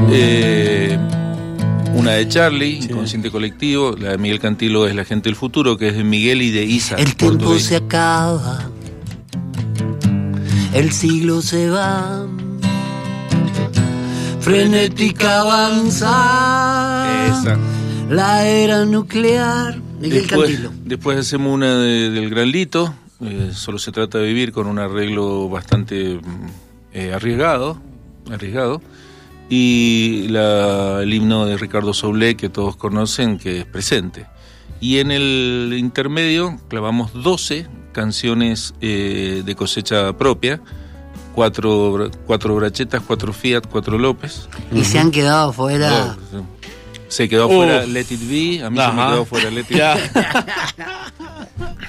Eh, 0.08 0.98
una 1.94 2.12
de 2.14 2.28
Charlie, 2.28 2.78
Inconsciente 2.84 3.30
Colectivo, 3.32 3.96
la 3.98 4.12
de 4.12 4.18
Miguel 4.18 4.40
Cantilo 4.40 4.88
es 4.88 4.96
La 4.96 5.06
Gente 5.06 5.30
del 5.30 5.36
Futuro, 5.36 5.78
que 5.78 5.90
es 5.90 5.96
de 5.98 6.04
Miguel 6.04 6.42
y 6.42 6.52
de 6.52 6.64
Isa. 6.66 6.96
El 6.96 7.16
tiempo 7.16 7.38
portugués. 7.40 7.66
se 7.66 7.76
acaba, 7.76 8.70
el 10.74 10.92
siglo 10.92 11.42
se 11.42 11.70
va, 11.70 12.26
frenética 14.40 15.42
avanza, 15.42 17.06
Esa. 17.28 17.58
la 18.10 18.48
era 18.48 18.86
nuclear. 18.86 19.78
Miguel 20.00 20.22
Después, 20.28 20.50
Cantilo. 20.52 20.72
después 20.86 21.18
hacemos 21.20 21.54
una 21.54 21.76
de- 21.78 22.10
del 22.10 22.30
Gran 22.30 22.50
Lito, 22.52 22.94
eh, 23.22 23.50
solo 23.54 23.78
se 23.80 23.92
trata 23.92 24.18
de 24.20 24.28
vivir 24.28 24.54
con 24.54 24.66
un 24.68 24.80
arreglo 24.80 25.50
bastante 25.50 26.16
mm, 26.16 26.48
eh, 26.94 27.14
arriesgado, 27.14 27.78
arriesgado, 28.32 28.82
y 29.50 30.28
la- 30.30 31.02
el 31.02 31.14
himno 31.14 31.46
de 31.46 31.58
Ricardo 31.58 31.94
Soule 31.94 32.36
que 32.38 32.50
todos 32.50 32.76
conocen, 32.76 33.38
que 33.38 33.60
es 33.60 33.66
presente. 33.66 34.28
Y 34.80 35.00
en 35.00 35.12
el 35.12 35.76
intermedio 35.78 36.58
clavamos 36.70 37.12
12 37.14 37.68
canciones 37.92 38.74
eh, 38.80 39.42
de 39.46 39.56
cosecha 39.56 40.14
propia, 40.14 40.62
cuatro, 41.36 42.10
cuatro 42.26 42.56
brachetas, 42.56 43.02
cuatro 43.06 43.34
Fiat, 43.34 43.64
cuatro 43.70 43.98
López. 43.98 44.48
Y 44.74 44.84
se 44.86 45.00
han 45.00 45.12
quedado 45.12 45.52
fuera. 45.52 46.16
Oh, 46.34 46.46
Se 47.10 47.28
quedó 47.28 47.50
fuera 47.50 47.80
Uf. 47.84 47.88
Let 47.90 48.06
It 48.10 48.30
Be, 48.30 48.64
a 48.64 48.70
mí 48.70 48.78
se 48.78 48.88
me 48.94 49.06
quedó 49.08 49.26
fuera 49.26 49.50
Let 49.50 49.62
It 49.62 49.70
Ya. 49.76 49.94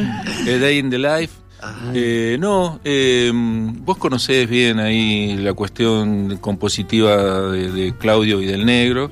A 0.08 0.44
Day 0.58 0.78
in 0.78 0.90
the 0.90 0.98
Life. 0.98 1.34
Eh, 1.94 2.36
no, 2.40 2.80
eh, 2.84 3.30
vos 3.34 3.98
conocés 3.98 4.48
bien 4.48 4.78
ahí 4.78 5.36
la 5.36 5.52
cuestión 5.52 6.38
compositiva 6.38 7.50
de, 7.50 7.70
de 7.70 7.96
Claudio 7.96 8.40
y 8.40 8.46
del 8.46 8.64
Negro 8.64 9.10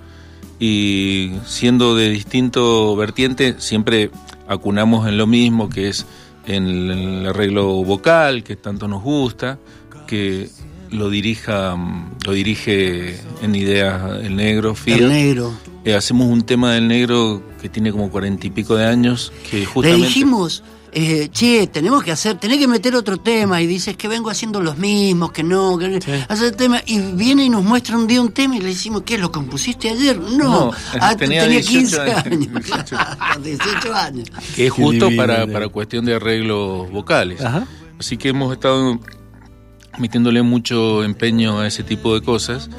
y 0.58 1.32
siendo 1.46 1.94
de 1.94 2.08
distinto 2.10 2.96
vertiente 2.96 3.56
siempre 3.58 4.10
acunamos 4.48 5.06
en 5.06 5.16
lo 5.18 5.26
mismo 5.26 5.68
que 5.68 5.88
es 5.88 6.06
en 6.46 6.66
el, 6.66 6.90
en 6.90 6.98
el 6.98 7.26
arreglo 7.26 7.84
vocal 7.84 8.42
que 8.42 8.56
tanto 8.56 8.88
nos 8.88 9.02
gusta, 9.02 9.58
que 10.06 10.48
lo 10.90 11.10
dirija, 11.10 11.76
mm, 11.76 12.16
lo 12.24 12.32
dirige 12.32 13.20
en 13.42 13.54
ideas 13.54 14.24
el 14.24 14.36
Negro, 14.36 14.74
Fiat. 14.74 14.98
El 14.98 15.08
negro. 15.08 15.52
Eh, 15.84 15.94
hacemos 15.94 16.26
un 16.26 16.42
tema 16.42 16.72
del 16.72 16.88
Negro 16.88 17.42
que 17.60 17.68
tiene 17.68 17.92
como 17.92 18.10
cuarenta 18.10 18.46
y 18.46 18.50
pico 18.50 18.76
de 18.76 18.86
años 18.86 19.32
que 19.50 19.60
Le 19.60 19.66
justamente 19.66 20.06
dijimos, 20.06 20.62
eh, 20.92 21.28
che, 21.30 21.66
tenemos 21.66 22.02
que 22.02 22.12
hacer, 22.12 22.36
tenés 22.38 22.58
que 22.58 22.66
meter 22.68 22.94
otro 22.96 23.16
tema. 23.18 23.60
Y 23.62 23.66
dices 23.66 23.96
que 23.96 24.08
vengo 24.08 24.30
haciendo 24.30 24.60
los 24.60 24.78
mismos, 24.78 25.32
que 25.32 25.42
no, 25.42 25.76
que 25.78 26.00
Sí. 26.00 26.10
hacer 26.28 26.54
tema. 26.56 26.80
Y 26.86 26.98
viene 27.12 27.44
y 27.44 27.50
nos 27.50 27.62
muestra 27.64 27.96
un 27.96 28.06
día 28.06 28.20
un 28.20 28.32
tema 28.32 28.56
y 28.56 28.60
le 28.60 28.68
decimos, 28.68 29.02
¿qué? 29.04 29.18
¿Lo 29.18 29.30
compusiste 29.32 29.90
ayer? 29.90 30.18
No, 30.18 30.36
No, 30.36 30.70
Ah, 31.00 31.16
tenía 31.18 31.42
tenía 31.44 31.58
18 31.60 31.68
15 31.70 32.00
años. 32.00 32.24
años. 32.26 32.48
Claro, 32.88 33.40
18 33.42 33.94
años. 33.94 34.28
que 34.54 34.66
es 34.66 34.72
justo 34.72 35.08
para, 35.16 35.46
para 35.46 35.68
cuestión 35.68 36.04
de 36.04 36.14
arreglos 36.14 36.90
vocales. 36.90 37.40
Ajá. 37.42 37.66
Así 37.98 38.16
que 38.16 38.28
hemos 38.30 38.52
estado 38.52 38.98
metiéndole 39.98 40.42
mucho 40.42 41.02
empeño 41.04 41.58
a 41.60 41.66
ese 41.66 41.82
tipo 41.82 42.14
de 42.14 42.20
cosas, 42.22 42.70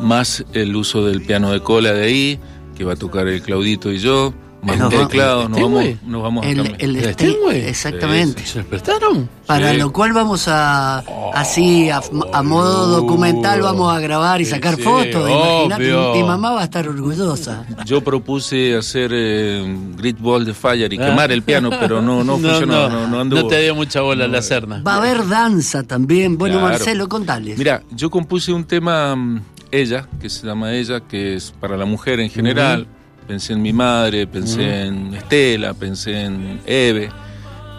más 0.00 0.44
el 0.52 0.76
uso 0.76 1.04
del 1.04 1.22
piano 1.22 1.50
de 1.52 1.60
cola 1.60 1.92
de 1.92 2.04
ahí, 2.04 2.40
que 2.76 2.84
va 2.84 2.92
a 2.92 2.96
tocar 2.96 3.26
el 3.26 3.42
Claudito 3.42 3.90
y 3.92 3.98
yo, 3.98 4.32
más 4.62 4.76
Nos 4.78 4.92
el 4.92 5.06
teclado, 5.06 5.48
nos 5.48 5.60
vamos, 5.60 5.84
nos 6.04 6.22
vamos 6.22 6.44
a 6.44 6.48
El, 6.48 6.74
el 6.78 6.92
¿De 6.94 6.98
este- 7.10 7.12
Steinway? 7.30 7.60
exactamente. 7.68 8.44
¿Se 8.44 8.64
prestaron? 8.64 9.28
Para 9.46 9.70
Sí. 9.70 9.76
lo 9.78 9.92
cual 9.92 10.12
vamos 10.12 10.46
a, 10.48 10.98
así, 11.32 11.88
a, 11.90 12.00
a 12.32 12.42
modo 12.42 12.86
documental, 12.88 13.62
vamos 13.62 13.94
a 13.94 14.00
grabar 14.00 14.40
y 14.40 14.44
Sí, 14.44 14.50
sacar 14.50 14.74
sí, 14.76 14.82
fotos. 14.82 15.30
Imagínate, 15.30 16.18
mi 16.18 16.22
mamá 16.24 16.52
va 16.52 16.60
a 16.62 16.64
estar 16.64 16.88
orgullosa. 16.88 17.64
Yo 17.86 18.00
propuse 18.02 18.76
hacer 18.76 19.10
eh, 19.14 19.64
Grit 19.96 20.18
Ball 20.18 20.44
de 20.44 20.54
Fire 20.54 20.92
y 20.92 20.98
Ah. 20.98 21.06
quemar 21.06 21.30
el 21.32 21.42
piano, 21.42 21.70
pero 21.70 22.02
no, 22.02 22.24
no, 22.24 22.32
funcionó, 22.38 22.88
no, 22.88 23.06
no, 23.06 23.20
anduvo. 23.20 23.42
No 23.42 23.46
te 23.48 23.60
dio 23.62 23.74
mucha 23.74 24.00
bola 24.00 24.26
la 24.26 24.42
cerna. 24.42 24.82
Va 24.86 24.94
a 24.94 24.96
haber 24.98 25.26
danza 25.28 25.82
también. 25.84 26.36
Bueno, 26.36 26.56
Claro. 26.58 26.72
Marcelo, 26.72 27.08
contales. 27.08 27.56
Mira, 27.58 27.82
yo 27.92 28.10
compuse 28.10 28.52
un 28.52 28.64
tema, 28.64 29.14
mm, 29.14 29.40
Ella, 29.70 30.06
que 30.20 30.28
se 30.30 30.46
llama 30.46 30.72
Ella, 30.72 31.00
que 31.00 31.34
es 31.34 31.52
para 31.60 31.76
la 31.76 31.84
mujer 31.84 32.20
en 32.20 32.30
general. 32.30 32.86
Pensé 33.28 33.52
en 33.52 33.60
mi 33.60 33.74
madre, 33.74 34.26
pensé 34.26 34.86
en 34.86 35.12
Estela, 35.12 35.74
pensé 35.74 36.22
en 36.22 36.62
Eve, 36.64 37.10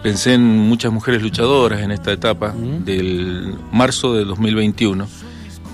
pensé 0.00 0.34
en 0.34 0.42
muchas 0.42 0.92
mujeres 0.92 1.22
luchadoras 1.22 1.80
en 1.80 1.90
esta 1.90 2.12
etapa 2.12 2.54
del 2.56 3.56
marzo 3.72 4.14
de 4.14 4.24
2021. 4.24 5.08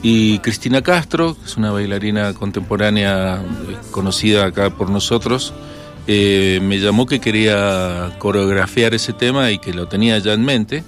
Y 0.02 0.38
Cristina 0.38 0.80
Castro, 0.80 1.36
que 1.38 1.44
es 1.44 1.58
una 1.58 1.72
bailarina 1.72 2.32
contemporánea 2.32 3.34
eh, 3.34 3.76
conocida 3.90 4.46
acá 4.46 4.70
por 4.70 4.88
nosotros, 4.88 5.52
eh, 6.06 6.58
me 6.62 6.78
llamó 6.78 7.04
que 7.04 7.20
quería 7.20 8.14
coreografiar 8.18 8.94
ese 8.94 9.12
tema 9.12 9.50
y 9.50 9.58
que 9.58 9.74
lo 9.74 9.88
tenía 9.88 10.16
ya 10.20 10.32
en 10.32 10.42
mente. 10.42 10.84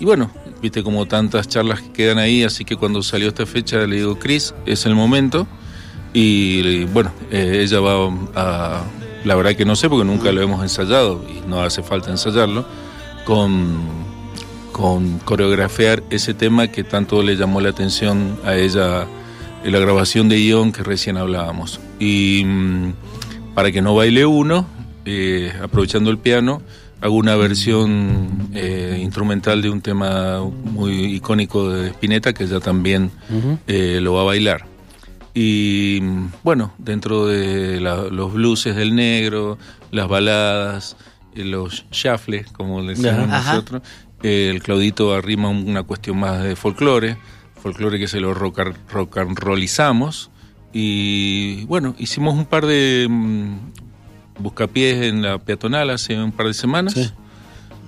Y 0.00 0.04
bueno, 0.04 0.32
viste 0.60 0.82
como 0.82 1.06
tantas 1.06 1.46
charlas 1.46 1.80
que 1.80 1.92
quedan 1.92 2.18
ahí, 2.18 2.42
así 2.42 2.64
que 2.64 2.74
cuando 2.74 3.04
salió 3.04 3.28
esta 3.28 3.46
fecha 3.46 3.86
le 3.86 3.96
digo, 3.96 4.18
Cris, 4.18 4.52
es 4.66 4.84
el 4.84 4.96
momento. 4.96 5.46
Y 6.12 6.84
bueno, 6.84 7.10
eh, 7.30 7.60
ella 7.62 7.80
va 7.80 8.12
a, 8.34 8.84
la 9.24 9.34
verdad 9.34 9.54
que 9.54 9.64
no 9.64 9.76
sé 9.76 9.88
porque 9.88 10.04
nunca 10.04 10.32
lo 10.32 10.42
hemos 10.42 10.62
ensayado 10.62 11.24
y 11.28 11.48
no 11.48 11.62
hace 11.62 11.82
falta 11.82 12.10
ensayarlo, 12.10 12.66
con, 13.24 13.78
con 14.72 15.18
coreografiar 15.20 16.02
ese 16.10 16.34
tema 16.34 16.68
que 16.68 16.84
tanto 16.84 17.22
le 17.22 17.36
llamó 17.36 17.60
la 17.60 17.70
atención 17.70 18.38
a 18.44 18.54
ella 18.56 19.06
en 19.64 19.72
la 19.72 19.78
grabación 19.78 20.28
de 20.28 20.36
guion 20.36 20.72
que 20.72 20.82
recién 20.82 21.16
hablábamos. 21.16 21.80
Y 21.98 22.42
mm, 22.44 22.92
para 23.54 23.70
que 23.70 23.80
no 23.80 23.94
baile 23.94 24.26
uno, 24.26 24.66
eh, 25.04 25.52
aprovechando 25.62 26.10
el 26.10 26.18
piano, 26.18 26.62
hago 27.00 27.16
una 27.16 27.36
versión 27.36 28.50
eh, 28.54 28.98
instrumental 29.00 29.60
de 29.60 29.70
un 29.70 29.80
tema 29.80 30.40
muy 30.40 31.14
icónico 31.14 31.70
de 31.70 31.88
Spinetta 31.90 32.32
que 32.32 32.44
ella 32.44 32.60
también 32.60 33.10
eh, 33.66 33.98
lo 34.00 34.14
va 34.14 34.22
a 34.22 34.24
bailar. 34.24 34.71
Y 35.34 36.00
bueno, 36.42 36.72
dentro 36.78 37.26
de 37.26 37.80
la- 37.80 38.04
los 38.04 38.32
blueses 38.34 38.76
del 38.76 38.94
negro, 38.94 39.58
las 39.90 40.08
baladas, 40.08 40.96
eh, 41.34 41.44
los 41.44 41.86
shuffles, 41.90 42.50
como 42.52 42.82
decimos 42.82 43.28
Ajá. 43.30 43.52
nosotros, 43.54 43.82
eh, 44.22 44.50
el 44.54 44.62
Claudito 44.62 45.14
arrima 45.14 45.48
una 45.48 45.82
cuestión 45.84 46.18
más 46.18 46.42
de 46.42 46.54
folclore, 46.54 47.16
folclore 47.62 47.98
que 47.98 48.08
se 48.08 48.20
lo 48.20 48.34
rock, 48.34 48.60
rock 48.90 49.18
and 49.18 49.38
rollizamos. 49.38 50.30
Y 50.74 51.64
bueno, 51.64 51.94
hicimos 51.98 52.34
un 52.34 52.44
par 52.46 52.66
de 52.66 53.06
mm, 53.08 53.56
buscapiés 54.38 55.02
en 55.02 55.22
la 55.22 55.38
peatonal 55.38 55.90
hace 55.90 56.18
un 56.20 56.32
par 56.32 56.46
de 56.46 56.54
semanas. 56.54 56.94
Sí. 56.94 57.10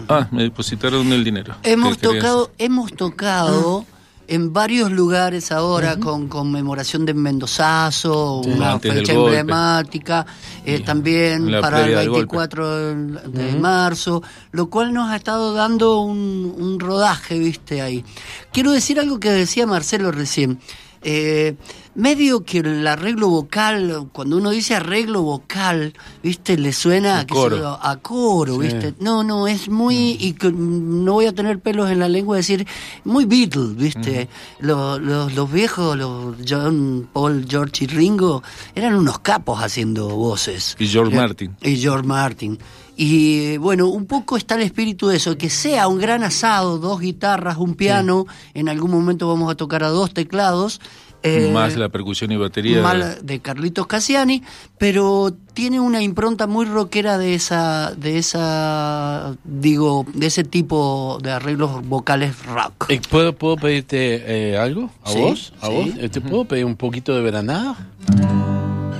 Ah, 0.08 0.28
me 0.32 0.42
depositaron 0.42 1.12
el 1.12 1.22
dinero. 1.24 1.54
Hemos 1.62 1.98
tocado, 1.98 2.50
hemos 2.58 2.92
tocado 2.92 3.86
en 4.26 4.52
varios 4.52 4.90
lugares 4.90 5.52
ahora 5.52 5.96
con 5.98 6.28
conmemoración 6.28 7.04
de 7.04 7.14
Mendozazo, 7.14 8.38
una 8.38 8.78
fecha 8.78 9.12
emblemática, 9.12 10.26
eh, 10.64 10.80
también 10.80 11.50
La 11.50 11.60
para 11.60 11.78
el 11.78 11.84
previa 11.84 12.00
del 12.00 12.08
golpe. 12.08 12.36
24 12.36 12.94
de 13.28 13.56
marzo, 13.58 14.22
lo 14.52 14.70
cual 14.70 14.92
nos 14.92 15.10
ha 15.10 15.16
estado 15.16 15.54
dando 15.54 16.00
un, 16.00 16.54
un 16.56 16.80
rodaje, 16.80 17.38
viste, 17.38 17.82
ahí. 17.82 18.04
Quiero 18.52 18.72
decir 18.72 18.98
algo 18.98 19.20
que 19.20 19.30
decía 19.30 19.66
Marcelo 19.66 20.12
recién. 20.12 20.58
Eh, 21.04 21.54
medio 21.94 22.44
que 22.44 22.58
el 22.58 22.86
arreglo 22.86 23.28
vocal, 23.28 24.08
cuando 24.12 24.38
uno 24.38 24.50
dice 24.50 24.74
arreglo 24.74 25.22
vocal, 25.22 25.92
viste, 26.22 26.56
le 26.56 26.72
suena 26.72 27.20
A 27.20 27.26
coro. 27.26 27.56
yo, 27.58 27.78
a 27.80 27.96
coro, 27.98 28.54
Sí. 28.54 28.60
viste. 28.62 28.94
No, 29.00 29.22
no, 29.22 29.46
es 29.46 29.68
muy, 29.68 30.16
y 30.18 30.32
que 30.32 30.50
no 30.50 31.12
voy 31.12 31.26
a 31.26 31.32
tener 31.34 31.60
pelos 31.60 31.90
en 31.90 31.98
la 32.00 32.08
lengua 32.08 32.36
decir, 32.38 32.66
muy 33.04 33.26
Beatles, 33.26 33.76
viste. 33.76 34.28
Los, 34.60 35.00
los, 35.00 35.34
los 35.34 35.52
viejos, 35.52 35.96
los 35.96 36.36
John, 36.48 37.08
Paul, 37.12 37.46
George 37.48 37.84
y 37.84 37.86
Ringo, 37.86 38.42
eran 38.74 38.94
unos 38.94 39.18
capos 39.20 39.62
haciendo 39.62 40.08
voces. 40.08 40.74
Y 40.78 40.88
George 40.88 41.12
Eh, 41.14 41.16
Martin. 41.18 41.56
Y 41.62 41.76
George 41.76 42.06
Martin. 42.06 42.58
Y 42.96 43.56
bueno, 43.56 43.88
un 43.88 44.06
poco 44.06 44.36
está 44.36 44.54
el 44.54 44.62
espíritu 44.62 45.08
de 45.08 45.16
eso, 45.16 45.36
que 45.36 45.50
sea 45.50 45.88
un 45.88 45.98
gran 45.98 46.22
asado, 46.22 46.78
dos 46.78 47.00
guitarras, 47.00 47.56
un 47.58 47.74
piano, 47.74 48.26
en 48.54 48.68
algún 48.68 48.90
momento 48.92 49.26
vamos 49.28 49.50
a 49.50 49.56
tocar 49.56 49.82
a 49.82 49.88
dos 49.88 50.14
teclados. 50.14 50.80
eh, 51.24 51.50
más 51.52 51.74
la 51.76 51.88
percusión 51.88 52.30
y 52.32 52.36
batería. 52.36 52.82
mal 52.82 53.18
de 53.22 53.40
Carlitos 53.40 53.86
Cassiani, 53.86 54.42
pero 54.78 55.34
tiene 55.54 55.80
una 55.80 56.02
impronta 56.02 56.46
muy 56.46 56.66
rockera 56.66 57.16
de 57.18 57.34
esa, 57.34 57.94
de 57.96 58.18
esa, 58.18 59.34
digo, 59.42 60.04
de 60.12 60.26
ese 60.26 60.44
tipo 60.44 61.18
de 61.22 61.32
arreglos 61.32 61.82
vocales 61.88 62.44
rock. 62.46 62.90
Eh, 62.90 63.00
¿Puedo, 63.10 63.34
¿Puedo 63.34 63.56
pedirte 63.56 64.50
eh, 64.52 64.58
algo? 64.58 64.90
¿A 65.02 65.10
Sí, 65.10 65.18
vos? 65.20 65.52
¿A 65.62 65.66
sí. 65.68 65.72
vos? 65.72 65.88
Eh, 65.98 66.08
¿Te 66.10 66.20
puedo 66.20 66.44
pedir 66.44 66.64
un 66.66 66.76
poquito 66.76 67.14
de 67.14 67.22
veranada? 67.22 67.74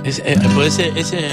Es, 0.03 0.19
eh, 0.25 0.35
ese, 0.65 0.91
ese 0.99 1.29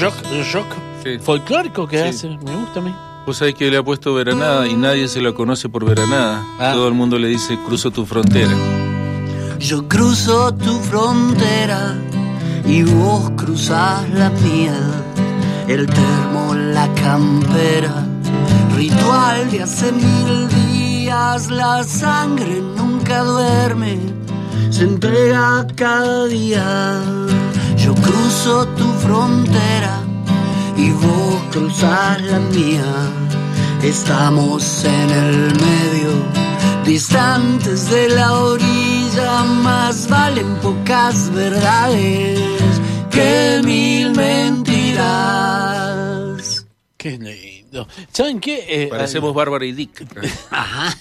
rock, 0.00 0.14
rock 0.52 0.66
Sí. 1.04 1.18
folclórico 1.20 1.86
que 1.86 1.98
Sí. 1.98 2.08
hace, 2.08 2.28
me 2.28 2.56
gusta 2.56 2.80
a 2.80 2.82
mí. 2.82 2.94
Vos 3.26 3.36
sabés 3.38 3.54
que 3.54 3.70
le 3.70 3.76
ha 3.78 3.82
puesto 3.82 4.12
Veranada 4.14 4.66
y 4.66 4.74
nadie 4.74 5.06
se 5.08 5.20
lo 5.20 5.34
conoce 5.34 5.68
por 5.68 5.84
Veranada. 5.84 6.42
Ah. 6.58 6.72
Todo 6.74 6.88
el 6.88 6.94
mundo 6.94 7.18
le 7.18 7.28
dice 7.28 7.58
cruzo 7.66 7.90
tu 7.90 8.04
frontera. 8.04 8.52
Yo 9.60 9.86
cruzo 9.88 10.52
tu 10.54 10.74
frontera 10.80 11.94
y 12.66 12.82
vos 12.82 13.30
cruzás 13.36 14.08
la 14.10 14.28
mía. 14.30 14.74
El 15.68 15.86
termo, 15.86 16.54
la 16.54 16.92
campera, 16.94 18.06
ritual 18.76 19.50
de 19.50 19.62
hace 19.62 19.90
mil 19.92 20.48
días. 20.48 21.50
La 21.50 21.82
sangre 21.84 22.60
nunca 22.60 23.22
duerme, 23.22 23.98
se 24.70 24.82
entrega 24.84 25.66
cada 25.74 26.26
día. 26.26 27.00
Yo 27.78 27.94
cruzo 27.94 28.66
tu 28.76 28.84
frontera 29.04 30.03
y 30.76 30.90
vos 30.90 31.42
cruzás 31.50 32.20
la 32.22 32.38
mía. 32.40 32.84
Estamos 33.82 34.84
en 34.84 35.10
el 35.10 35.54
medio, 35.54 36.10
distantes 36.84 37.90
de 37.90 38.08
la 38.10 38.32
orilla, 38.32 39.44
más 39.44 40.08
valen 40.08 40.56
pocas 40.56 41.30
verdades 41.34 42.40
que 43.10 43.60
mil 43.64 44.10
mentiras. 45.34 46.66
Qué 46.96 47.18
lindo. 47.18 47.86
¿Saben 48.12 48.40
qué? 48.40 48.64
Eh, 48.68 48.86
Parecemos 48.88 49.34
Bárbara 49.34 49.64
y 49.66 49.72
Dick. 49.72 50.06
Ajá. 50.50 50.96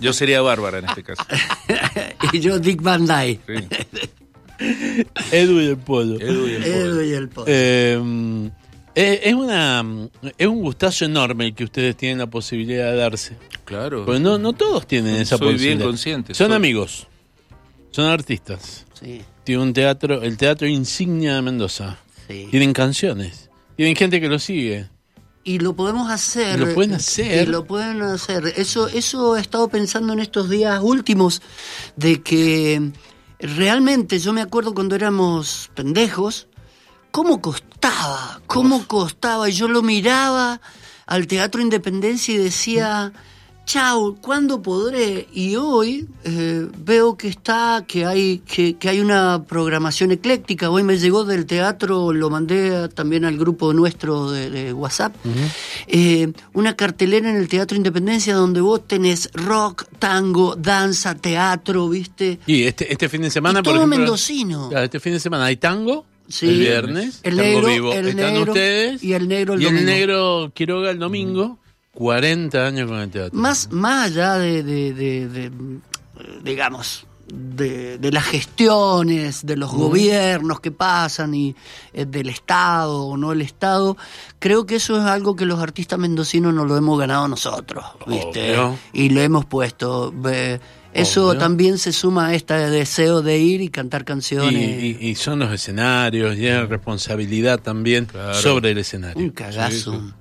Yo 0.00 0.12
sería 0.14 0.40
Bárbara 0.40 0.78
en 0.78 0.86
este 0.86 1.02
caso. 1.02 1.22
y 2.32 2.40
yo 2.40 2.58
Dick 2.58 2.80
Van 2.80 3.06
Dyke. 3.06 3.42
Sí. 3.46 3.68
Edu 5.32 5.60
y 5.60 5.66
el 5.66 5.76
Polo. 5.76 6.18
Edu 6.20 6.46
y 6.48 6.52
el 6.54 6.64
Edu 6.64 6.90
pobre. 6.92 7.06
y 7.06 7.12
el 7.12 7.28
pollo. 7.28 7.46
Eh, 7.48 8.50
eh, 8.94 9.20
es 9.24 9.34
una 9.34 9.84
es 10.38 10.46
un 10.46 10.60
gustazo 10.60 11.04
enorme 11.04 11.46
el 11.46 11.54
que 11.54 11.64
ustedes 11.64 11.96
tienen 11.96 12.18
la 12.18 12.26
posibilidad 12.28 12.90
de 12.90 12.96
darse. 12.96 13.36
Claro. 13.64 14.04
Porque 14.04 14.20
no, 14.20 14.38
no 14.38 14.52
todos 14.52 14.86
tienen 14.86 15.16
esa 15.16 15.38
Soy 15.38 15.46
bien 15.48 15.56
posibilidad. 15.56 15.86
consciente, 15.86 16.34
Son 16.34 16.48
soy. 16.48 16.56
amigos. 16.56 17.06
Son 17.90 18.06
artistas. 18.06 18.86
sí, 18.98 19.22
Tiene 19.44 19.62
un 19.62 19.72
teatro, 19.72 20.22
el 20.22 20.36
teatro 20.36 20.66
insignia 20.66 21.34
de 21.36 21.42
Mendoza. 21.42 21.98
sí. 22.28 22.48
Tienen 22.50 22.72
canciones. 22.72 23.50
Tienen 23.76 23.96
gente 23.96 24.20
que 24.20 24.28
lo 24.28 24.38
sigue. 24.38 24.88
Y 25.44 25.58
lo 25.58 25.74
podemos 25.74 26.10
hacer. 26.10 26.58
Lo 26.60 26.72
pueden 26.74 26.94
hacer. 26.94 27.48
Y 27.48 27.50
lo 27.50 27.64
pueden 27.64 28.00
hacer. 28.02 28.52
Eso, 28.56 28.86
eso 28.88 29.36
he 29.36 29.40
estado 29.40 29.68
pensando 29.68 30.12
en 30.12 30.20
estos 30.20 30.48
días 30.48 30.78
últimos, 30.82 31.42
de 31.96 32.22
que 32.22 32.92
realmente 33.40 34.18
yo 34.20 34.32
me 34.32 34.40
acuerdo 34.40 34.72
cuando 34.74 34.94
éramos 34.94 35.70
pendejos, 35.74 36.46
cómo 37.12 37.40
costaba, 37.40 38.40
cómo 38.48 38.86
costaba. 38.88 39.48
Y 39.48 39.52
yo 39.52 39.68
lo 39.68 39.82
miraba 39.82 40.60
al 41.06 41.26
Teatro 41.28 41.60
Independencia 41.62 42.34
y 42.34 42.38
decía, 42.38 43.12
chau, 43.66 44.16
¿cuándo 44.20 44.60
podré? 44.62 45.28
Y 45.32 45.54
hoy 45.56 46.08
eh, 46.24 46.66
veo 46.78 47.16
que 47.16 47.28
está, 47.28 47.84
que 47.86 48.04
hay, 48.06 48.38
que, 48.38 48.74
que 48.76 48.88
hay 48.88 49.00
una 49.00 49.44
programación 49.44 50.10
ecléctica. 50.10 50.68
Hoy 50.70 50.82
me 50.82 50.98
llegó 50.98 51.24
del 51.24 51.46
teatro, 51.46 52.12
lo 52.12 52.28
mandé 52.30 52.74
a- 52.74 52.88
también 52.88 53.24
al 53.24 53.36
grupo 53.38 53.72
nuestro 53.72 54.30
de, 54.30 54.50
de 54.50 54.72
WhatsApp, 54.72 55.14
eh, 55.86 56.32
una 56.54 56.74
cartelera 56.76 57.28
en 57.30 57.36
el 57.36 57.48
Teatro 57.48 57.76
Independencia 57.76 58.34
donde 58.34 58.60
vos 58.60 58.86
tenés 58.88 59.30
rock, 59.34 59.84
tango, 59.98 60.56
danza, 60.56 61.14
teatro, 61.14 61.88
¿viste? 61.88 62.40
Y 62.46 62.64
este, 62.64 62.90
este 62.92 63.08
fin 63.08 63.22
de 63.22 63.30
semana, 63.30 63.60
Y 63.60 63.62
por 63.62 63.72
todo 63.74 63.76
ejemplo. 63.82 63.98
mendocino. 63.98 64.70
Este 64.72 64.98
fin 64.98 65.12
de 65.12 65.20
semana 65.20 65.44
hay 65.46 65.56
tango. 65.56 66.06
Sí. 66.28 66.48
El 66.48 66.58
viernes. 66.60 67.20
El 67.22 67.36
negro, 67.36 67.66
vivo. 67.68 67.92
el 67.92 68.08
Están 68.08 68.34
negro 68.34 68.52
ustedes. 68.52 69.02
y 69.04 69.12
el 69.12 69.28
negro 69.28 69.54
el 69.54 69.62
y 69.62 69.64
domingo. 69.64 69.84
negro 69.86 70.50
Quiroga 70.54 70.90
el 70.90 70.98
domingo. 70.98 71.58
40 71.92 72.66
años 72.66 72.88
con 72.88 72.98
el 73.00 73.10
teatro. 73.10 73.38
Más, 73.38 73.70
más 73.70 74.06
allá 74.10 74.34
de, 74.38 74.62
de- 74.62 74.94
de- 74.94 75.28
de, 75.28 75.50
digamos, 76.42 77.06
de, 77.32 77.98
de 77.98 78.12
las 78.12 78.24
gestiones, 78.24 79.44
de 79.44 79.56
los 79.56 79.70
gobiernos 79.72 80.60
que 80.60 80.70
pasan 80.70 81.34
y 81.34 81.54
eh, 81.92 82.04
del 82.06 82.28
Estado 82.30 83.02
o 83.04 83.16
no 83.16 83.32
el 83.32 83.42
Estado, 83.42 83.96
creo 84.38 84.64
que 84.66 84.76
eso 84.76 84.96
es 84.96 85.02
algo 85.04 85.36
que 85.36 85.44
los 85.46 85.60
artistas 85.60 85.98
mendocinos 85.98 86.52
no 86.54 86.64
lo 86.64 86.76
hemos 86.76 86.98
ganado 86.98 87.28
nosotros, 87.28 87.84
¿viste? 88.06 88.58
Obvio. 88.58 88.78
Y 88.92 89.10
lo 89.10 89.20
hemos 89.20 89.44
puesto. 89.44 90.12
ve, 90.14 90.60
Eso 90.94 91.28
Obvio. 91.30 91.38
también 91.38 91.78
se 91.78 91.92
suma 91.92 92.28
a 92.28 92.34
este 92.34 92.54
deseo 92.54 93.22
de 93.22 93.38
ir 93.38 93.60
y 93.62 93.68
cantar 93.70 94.04
canciones. 94.04 94.52
y- 94.82 94.98
y 95.00 95.14
son 95.14 95.38
los 95.38 95.52
escenarios, 95.52 96.36
y 96.36 96.46
hay 96.48 96.66
responsabilidad 96.66 97.58
también 97.60 98.04
Claro. 98.06 98.34
sobre 98.34 98.72
el 98.72 98.78
escenario. 98.78 99.22
Un 99.22 99.30
cagazo. 99.30 100.12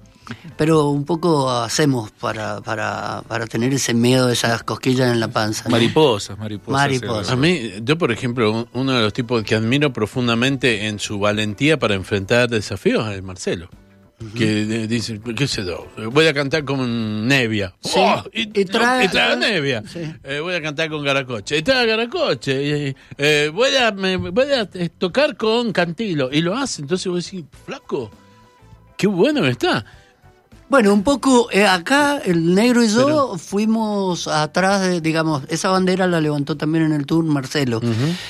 Pero 0.56 0.88
un 0.90 1.04
poco 1.04 1.50
hacemos 1.52 2.12
para, 2.12 2.62
para, 2.62 3.22
para 3.28 3.48
tener 3.48 3.74
ese 3.74 3.94
miedo, 3.94 4.30
esas 4.30 4.64
cosquillas 4.64 5.12
en 5.12 5.20
la 5.20 5.28
panza. 5.28 5.66
¿no? 5.66 5.72
Mariposas, 5.72 6.38
mariposas. 6.38 6.72
Mariposas. 6.74 7.32
A 7.32 7.36
mí, 7.36 7.72
yo 7.84 7.98
por 7.98 8.14
ejemplo, 8.14 8.50
un- 8.52 8.68
uno 8.72 8.94
de 8.94 9.02
los 9.02 9.12
tipos 9.12 9.44
que 9.44 9.56
admiro 9.56 9.92
profundamente 9.92 10.88
en 10.88 11.00
su 11.00 11.20
valentía 11.20 11.78
para 11.78 11.96
enfrentar 11.96 12.50
desafíos 12.50 13.10
es 13.14 13.22
Marcelo. 13.22 13.68
Que 14.38 14.66
de- 14.66 14.88
dice, 14.88 15.20
qué 15.36 15.48
sé 15.48 15.64
yo, 15.66 15.88
voy 16.12 16.28
a 16.28 16.34
cantar 16.34 16.64
con 16.64 17.28
Nevia. 17.28 17.74
Sí. 17.82 17.92
¡Oh! 17.98 18.24
y, 18.34 18.42
Y 18.62 18.66
trae- 18.66 19.06
y 19.06 19.08
trae 19.08 19.34
a 19.34 19.36
Nevia. 19.36 19.84
Sí. 19.92 20.00
Eh, 20.24 20.40
voy 20.40 20.54
a 20.56 20.62
cantar 20.62 20.90
con 20.90 21.04
Garacoche. 21.04 21.58
Y 21.58 21.62
trae 21.64 21.84
a 21.84 21.86
Garacoche. 21.86 22.96
Eh, 23.18 23.52
voy 23.54 23.76
a, 23.76 23.92
me- 23.92 24.18
voy 24.18 24.46
a 24.52 24.70
eh, 24.74 24.90
tocar 24.98 25.36
con 25.38 25.72
Cantilo. 25.74 26.30
Y 26.32 26.42
lo 26.42 26.56
hace. 26.56 26.82
Entonces 26.82 27.08
vos 27.08 27.24
decís, 27.26 27.46
flaco, 27.66 28.12
qué 28.98 29.08
bueno 29.08 29.46
está. 29.46 29.84
Bueno, 30.70 30.94
un 30.94 31.04
poco 31.04 31.50
eh, 31.52 31.66
acá 31.66 32.20
el 32.24 32.56
negro 32.56 32.82
y 32.82 32.88
yo 32.88 33.38
fuimos 33.38 34.28
atrás 34.30 34.82
de, 34.82 35.02
digamos, 35.02 35.44
esa 35.50 35.70
bandera 35.70 36.08
la 36.08 36.22
levantó 36.22 36.56
también 36.56 36.86
en 36.86 36.94
el 36.94 37.06
tour 37.06 37.26
Marcelo. 37.26 37.82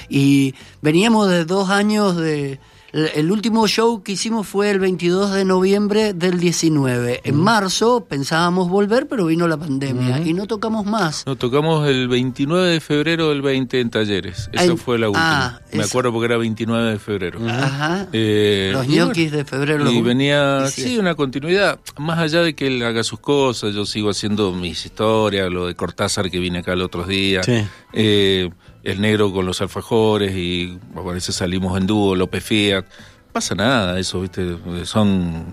Y 0.09 0.55
veníamos 0.81 1.29
de 1.29 1.45
dos 1.45 1.69
años 1.69 2.17
de... 2.17 2.59
El 2.93 3.31
último 3.31 3.67
show 3.67 4.03
que 4.03 4.11
hicimos 4.11 4.47
fue 4.47 4.69
el 4.69 4.79
22 4.79 5.31
de 5.31 5.45
noviembre 5.45 6.13
del 6.13 6.39
19. 6.41 7.21
En 7.23 7.35
marzo 7.37 8.05
pensábamos 8.09 8.69
volver, 8.69 9.07
pero 9.07 9.27
vino 9.27 9.47
la 9.47 9.55
pandemia 9.55 10.19
y 10.19 10.33
no 10.33 10.45
tocamos 10.45 10.85
más. 10.85 11.23
No, 11.25 11.37
tocamos 11.37 11.87
el 11.87 12.09
29 12.09 12.67
de 12.69 12.79
febrero 12.81 13.29
del 13.29 13.41
20 13.41 13.79
en 13.79 13.89
Talleres. 13.91 14.49
Esa 14.51 14.75
fue 14.75 14.99
la 14.99 15.07
última. 15.07 15.45
ah, 15.45 15.61
Me 15.71 15.79
esa. 15.83 15.87
acuerdo 15.89 16.11
porque 16.11 16.25
era 16.25 16.37
29 16.37 16.91
de 16.91 16.99
febrero. 16.99 17.39
Ajá. 17.47 18.07
Eh, 18.11 18.71
Los 18.73 18.87
ñoquis 18.87 19.31
bueno, 19.31 19.37
de 19.37 19.45
febrero. 19.45 19.89
Y 19.89 19.95
los- 19.95 20.03
venía, 20.03 20.65
y 20.67 20.71
sí. 20.71 20.81
sí, 20.81 20.97
una 20.97 21.15
continuidad. 21.15 21.79
Más 21.97 22.19
allá 22.19 22.41
de 22.41 22.55
que 22.55 22.67
él 22.67 22.83
haga 22.83 23.03
sus 23.03 23.19
cosas, 23.21 23.73
yo 23.73 23.85
sigo 23.85 24.09
haciendo 24.09 24.51
mis 24.51 24.85
historias, 24.85 25.49
lo 25.49 25.65
de 25.67 25.75
Cortázar 25.75 26.29
que 26.29 26.39
vine 26.39 26.59
acá 26.59 26.73
el 26.73 26.81
otro 26.81 27.03
día. 27.05 27.41
Sí. 27.43 27.63
Eh, 27.93 28.49
el 28.83 29.01
negro 29.01 29.31
con 29.31 29.45
los 29.45 29.61
alfajores 29.61 30.35
y 30.35 30.79
a 30.95 31.01
veces 31.11 31.35
salimos 31.35 31.77
en 31.77 31.87
dúo, 31.87 32.15
López 32.15 32.43
Fiat. 32.43 32.85
Pasa 33.31 33.55
nada, 33.55 33.99
eso, 33.99 34.21
¿viste? 34.21 34.57
Son 34.85 35.45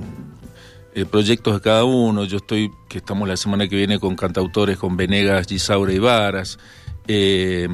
eh, 0.95 1.05
proyectos 1.05 1.55
de 1.55 1.61
cada 1.61 1.85
uno. 1.85 2.25
Yo 2.25 2.39
estoy, 2.39 2.71
que 2.89 2.99
estamos 2.99 3.29
la 3.29 3.37
semana 3.37 3.69
que 3.69 3.77
viene 3.77 4.01
con 4.01 4.17
cantautores, 4.17 4.79
con 4.79 4.97
Venegas, 4.97 5.47
Gisaura 5.47 5.93
y 5.93 5.99
Varas. 5.99 6.59
Eh, 7.07 7.69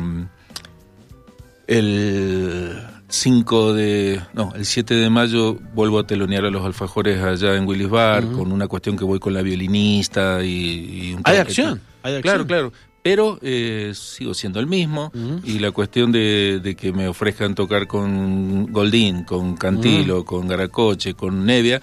el 1.67 2.79
5 3.09 3.73
de, 3.75 4.21
no, 4.35 4.53
el 4.55 4.67
7 4.67 4.95
de 4.95 5.09
mayo 5.09 5.55
vuelvo 5.73 6.01
a 6.01 6.07
telonear 6.07 6.45
a 6.45 6.51
los 6.51 6.65
alfajores 6.65 7.23
allá 7.23 7.55
en 7.55 7.67
Willis 7.67 7.89
Bar 7.89 8.27
con 8.27 8.53
una 8.53 8.67
cuestión 8.67 8.97
que 8.97 9.05
voy 9.05 9.19
con 9.19 9.33
la 9.33 9.43
violinista 9.43 10.43
y, 10.43 11.11
y 11.11 11.15
un 11.15 11.23
Hay 11.25 11.39
acción, 11.39 11.81
hay 12.03 12.17
acción. 12.17 12.23
Claro, 12.23 12.47
claro. 12.47 12.73
Pero 13.05 13.39
eh, 13.43 13.93
sigo 13.95 14.33
siendo 14.33 14.61
el 14.61 14.67
mismo. 14.67 15.13
Y 15.45 15.59
la 15.59 15.73
cuestión 15.73 16.11
de, 16.11 16.59
de 16.63 16.75
que 16.75 16.91
me 16.91 17.07
ofrezcan 17.07 17.55
tocar 17.55 17.87
con 17.87 18.73
Goldín, 18.73 19.25
con 19.25 19.57
Cantilo, 19.57 20.25
con 20.25 20.49
Garacoche, 20.49 21.13
con 21.13 21.45
Nevia, 21.45 21.83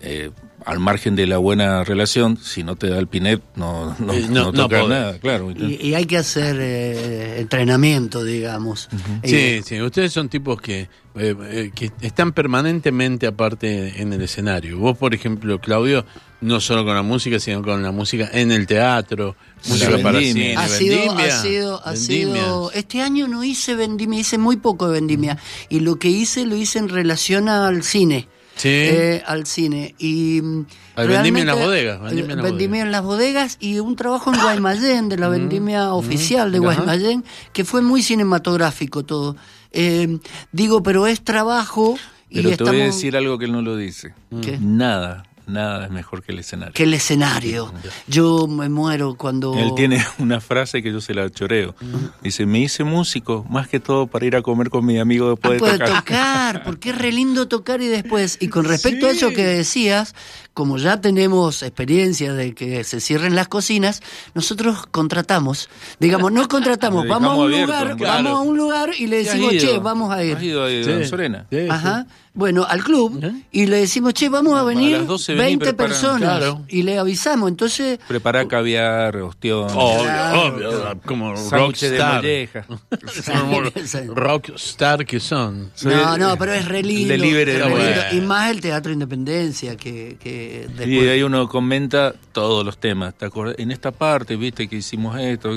eh, 0.00 0.30
al 0.66 0.78
margen 0.78 1.16
de 1.16 1.26
la 1.26 1.38
buena 1.38 1.84
relación, 1.84 2.36
si 2.36 2.62
no 2.62 2.76
te 2.76 2.88
da 2.88 2.98
el 2.98 3.06
pinet, 3.06 3.40
no, 3.56 3.96
no, 3.98 4.12
Eh, 4.12 4.26
no- 4.28 4.28
no 4.28 4.44
no 4.46 4.52
tocas 4.52 4.82
podés. 4.82 4.98
nada, 5.00 5.18
claro. 5.18 5.50
Y, 5.52 5.74
y 5.88 5.94
hay 5.94 6.04
que 6.04 6.18
hacer 6.18 6.56
eh, 6.60 7.40
entrenamiento, 7.40 8.22
digamos. 8.24 8.88
Sí, 9.24 9.36
Eh, 9.36 9.62
sí, 9.64 9.80
ustedes 9.80 10.12
son 10.12 10.28
tipos 10.28 10.60
que, 10.60 10.80
eh, 10.82 10.88
eh, 11.14 11.70
que 11.74 11.90
están 12.02 12.32
permanentemente 12.32 13.26
aparte 13.26 14.00
en 14.02 14.12
el 14.12 14.20
escenario. 14.22 14.78
Vos, 14.78 14.98
por 14.98 15.14
ejemplo, 15.14 15.58
Claudio, 15.60 16.04
no 16.42 16.60
solo 16.60 16.84
con 16.84 16.94
la 16.94 17.02
música, 17.02 17.38
sino 17.40 17.62
con 17.62 17.82
la 17.82 17.90
música 17.92 18.28
en 18.32 18.52
el 18.52 18.66
teatro, 18.66 19.36
música 19.66 19.98
para 20.02 20.20
cine, 20.20 20.56
ha 20.56 20.68
sido, 20.68 20.96
vendimia, 20.98 21.24
ha 21.26 21.42
sido, 21.42 21.86
ha 21.86 21.96
sido, 21.96 22.70
este 22.72 23.00
año 23.00 23.28
no 23.28 23.44
hice 23.44 23.74
vendimia, 23.74 24.20
hice 24.20 24.36
muy 24.38 24.56
poco 24.56 24.88
de 24.88 24.94
vendimia. 24.94 25.38
Y 25.70 25.80
lo 25.80 25.98
que 25.98 26.08
hice, 26.08 26.44
lo 26.46 26.54
hice 26.56 26.78
en 26.78 26.88
relación 26.90 27.48
al 27.48 27.82
cine. 27.82 28.28
Sí. 28.60 28.68
Eh, 28.68 29.22
al 29.26 29.46
cine. 29.46 29.94
Y 29.98 30.40
mm, 30.42 30.66
Al 30.96 31.08
vendimia 31.08 31.40
en 31.42 31.46
las 31.46 31.58
bodegas, 31.58 32.00
vendimia 32.00 32.32
en 32.32 32.36
las 32.36 32.44
vendimia 32.44 32.68
bodegas. 32.68 32.86
en 32.86 32.92
las 32.92 33.02
bodegas 33.02 33.56
y 33.60 33.78
un 33.78 33.96
trabajo 33.96 34.32
en 34.34 34.40
Guaymallén, 34.40 35.08
de 35.08 35.16
la 35.16 35.28
vendimia 35.28 35.94
oficial 35.94 36.52
de. 36.52 36.58
Guaymallén, 36.58 37.24
que 37.52 37.64
fue 37.64 37.80
muy 37.82 38.02
cinematográfico 38.02 39.02
todo. 39.04 39.36
Eh, 39.72 40.18
digo, 40.52 40.82
pero 40.82 41.06
es 41.06 41.22
trabajo 41.22 41.96
Y 42.32 42.42
Pero 42.42 42.56
te 42.56 42.62
voy 42.64 42.70
a 42.72 42.74
estamos- 42.84 42.94
decir 42.96 43.16
algo 43.16 43.38
que 43.38 43.46
él 43.46 43.52
no 43.52 43.60
lo 43.62 43.76
dice. 43.76 44.14
¿Qué? 44.40 44.56
Nada, 44.60 45.24
nada 45.50 45.84
es 45.84 45.90
mejor 45.90 46.22
que 46.22 46.32
el 46.32 46.38
escenario. 46.38 46.72
Que 46.74 46.84
el 46.84 46.94
escenario. 46.94 47.72
Yo 48.06 48.46
me 48.46 48.68
muero 48.68 49.14
cuando... 49.16 49.54
Él 49.58 49.72
tiene 49.76 50.04
una 50.18 50.40
frase 50.40 50.82
que 50.82 50.92
yo 50.92 51.00
se 51.00 51.14
la 51.14 51.28
choreo. 51.30 51.74
Dice, 52.22 52.46
me 52.46 52.60
hice 52.60 52.84
músico 52.84 53.44
más 53.48 53.68
que 53.68 53.80
todo 53.80 54.06
para 54.06 54.24
ir 54.26 54.36
a 54.36 54.42
comer 54.42 54.70
con 54.70 54.84
mi 54.86 54.98
amigo 54.98 55.26
Ah, 55.26 55.30
después 55.30 55.52
de 55.54 55.58
puede 55.58 55.78
tocar. 55.78 55.98
tocar, 56.04 56.62
porque 56.64 56.90
es 56.90 56.98
re 56.98 57.12
lindo 57.12 57.48
tocar 57.48 57.80
y 57.80 57.88
después. 57.88 58.38
Y 58.40 58.48
con 58.48 58.64
respecto 58.64 59.06
a 59.06 59.10
eso 59.10 59.30
que 59.30 59.44
decías, 59.44 60.14
como 60.54 60.78
ya 60.78 61.00
tenemos 61.00 61.62
experiencia 61.62 62.32
de 62.34 62.54
que 62.54 62.84
se 62.84 63.00
cierren 63.00 63.34
las 63.34 63.48
cocinas, 63.48 64.02
nosotros 64.34 64.86
contratamos, 64.90 65.68
digamos, 66.00 66.32
no 66.32 66.48
contratamos, 66.48 67.06
vamos 67.08 67.32
a 67.32 67.34
un 67.36 67.50
lugar, 67.50 67.96
claro. 67.96 68.24
vamos 68.24 68.32
a 68.32 68.42
un 68.42 68.56
lugar 68.56 68.90
y 68.98 69.06
le 69.06 69.22
¿Te 69.22 69.28
has 69.30 69.34
decimos, 69.36 69.56
che, 69.58 69.78
vamos 69.78 70.10
a 70.12 70.16
¿Has 70.18 70.24
ir. 70.24 70.42
ido 70.42 70.64
a 70.64 70.68
Sí. 70.68 70.90
a 70.90 71.06
Sorena? 71.06 71.46
Sí, 71.50 71.58
sí. 71.60 71.66
Ajá. 71.70 72.06
Bueno, 72.32 72.64
al 72.68 72.84
club 72.84 73.18
¿Eh? 73.24 73.32
y 73.50 73.66
le 73.66 73.78
decimos, 73.78 74.14
che, 74.14 74.28
vamos 74.28 74.56
a 74.56 74.62
venir 74.62 74.98
las 74.98 75.06
12 75.06 75.34
vení, 75.34 75.56
20 75.56 75.64
preparan- 75.74 75.76
personas 75.88 76.38
Claro. 76.38 76.62
y 76.68 76.82
le 76.84 76.96
avisamos. 76.98 77.48
Entonces, 77.48 77.98
Preparar 78.06 78.46
caviar, 78.46 79.16
ostión, 79.16 79.68
Obvio, 79.74 80.02
Claro. 80.04 80.46
obvio, 80.46 81.00
como 81.04 81.32
de 81.36 81.50
rockstar. 81.50 82.22
rockstar 84.14 85.04
que 85.06 85.18
son. 85.20 85.70
No, 85.82 86.16
no, 86.18 86.36
pero 86.36 86.52
es 86.52 86.64
re 86.66 86.82
lindo. 86.82 87.08
delivery 87.08 87.52
re 87.52 87.58
lindo. 87.58 87.70
bueno. 87.70 88.02
Y 88.12 88.20
más 88.20 88.50
el 88.50 88.60
Teatro 88.60 88.92
Independencia 88.92 89.76
que, 89.76 90.16
que 90.22 90.39
Y 90.40 90.72
después... 90.74 91.08
ahí 91.10 91.22
uno 91.22 91.48
comenta 91.48 92.14
todos 92.32 92.64
los 92.64 92.78
temas. 92.78 93.14
¿Te 93.16 93.26
acordás? 93.26 93.56
En 93.58 93.70
esta 93.70 93.90
parte, 93.92 94.36
viste 94.36 94.68
que 94.68 94.76
hicimos 94.76 95.18
esto, 95.20 95.50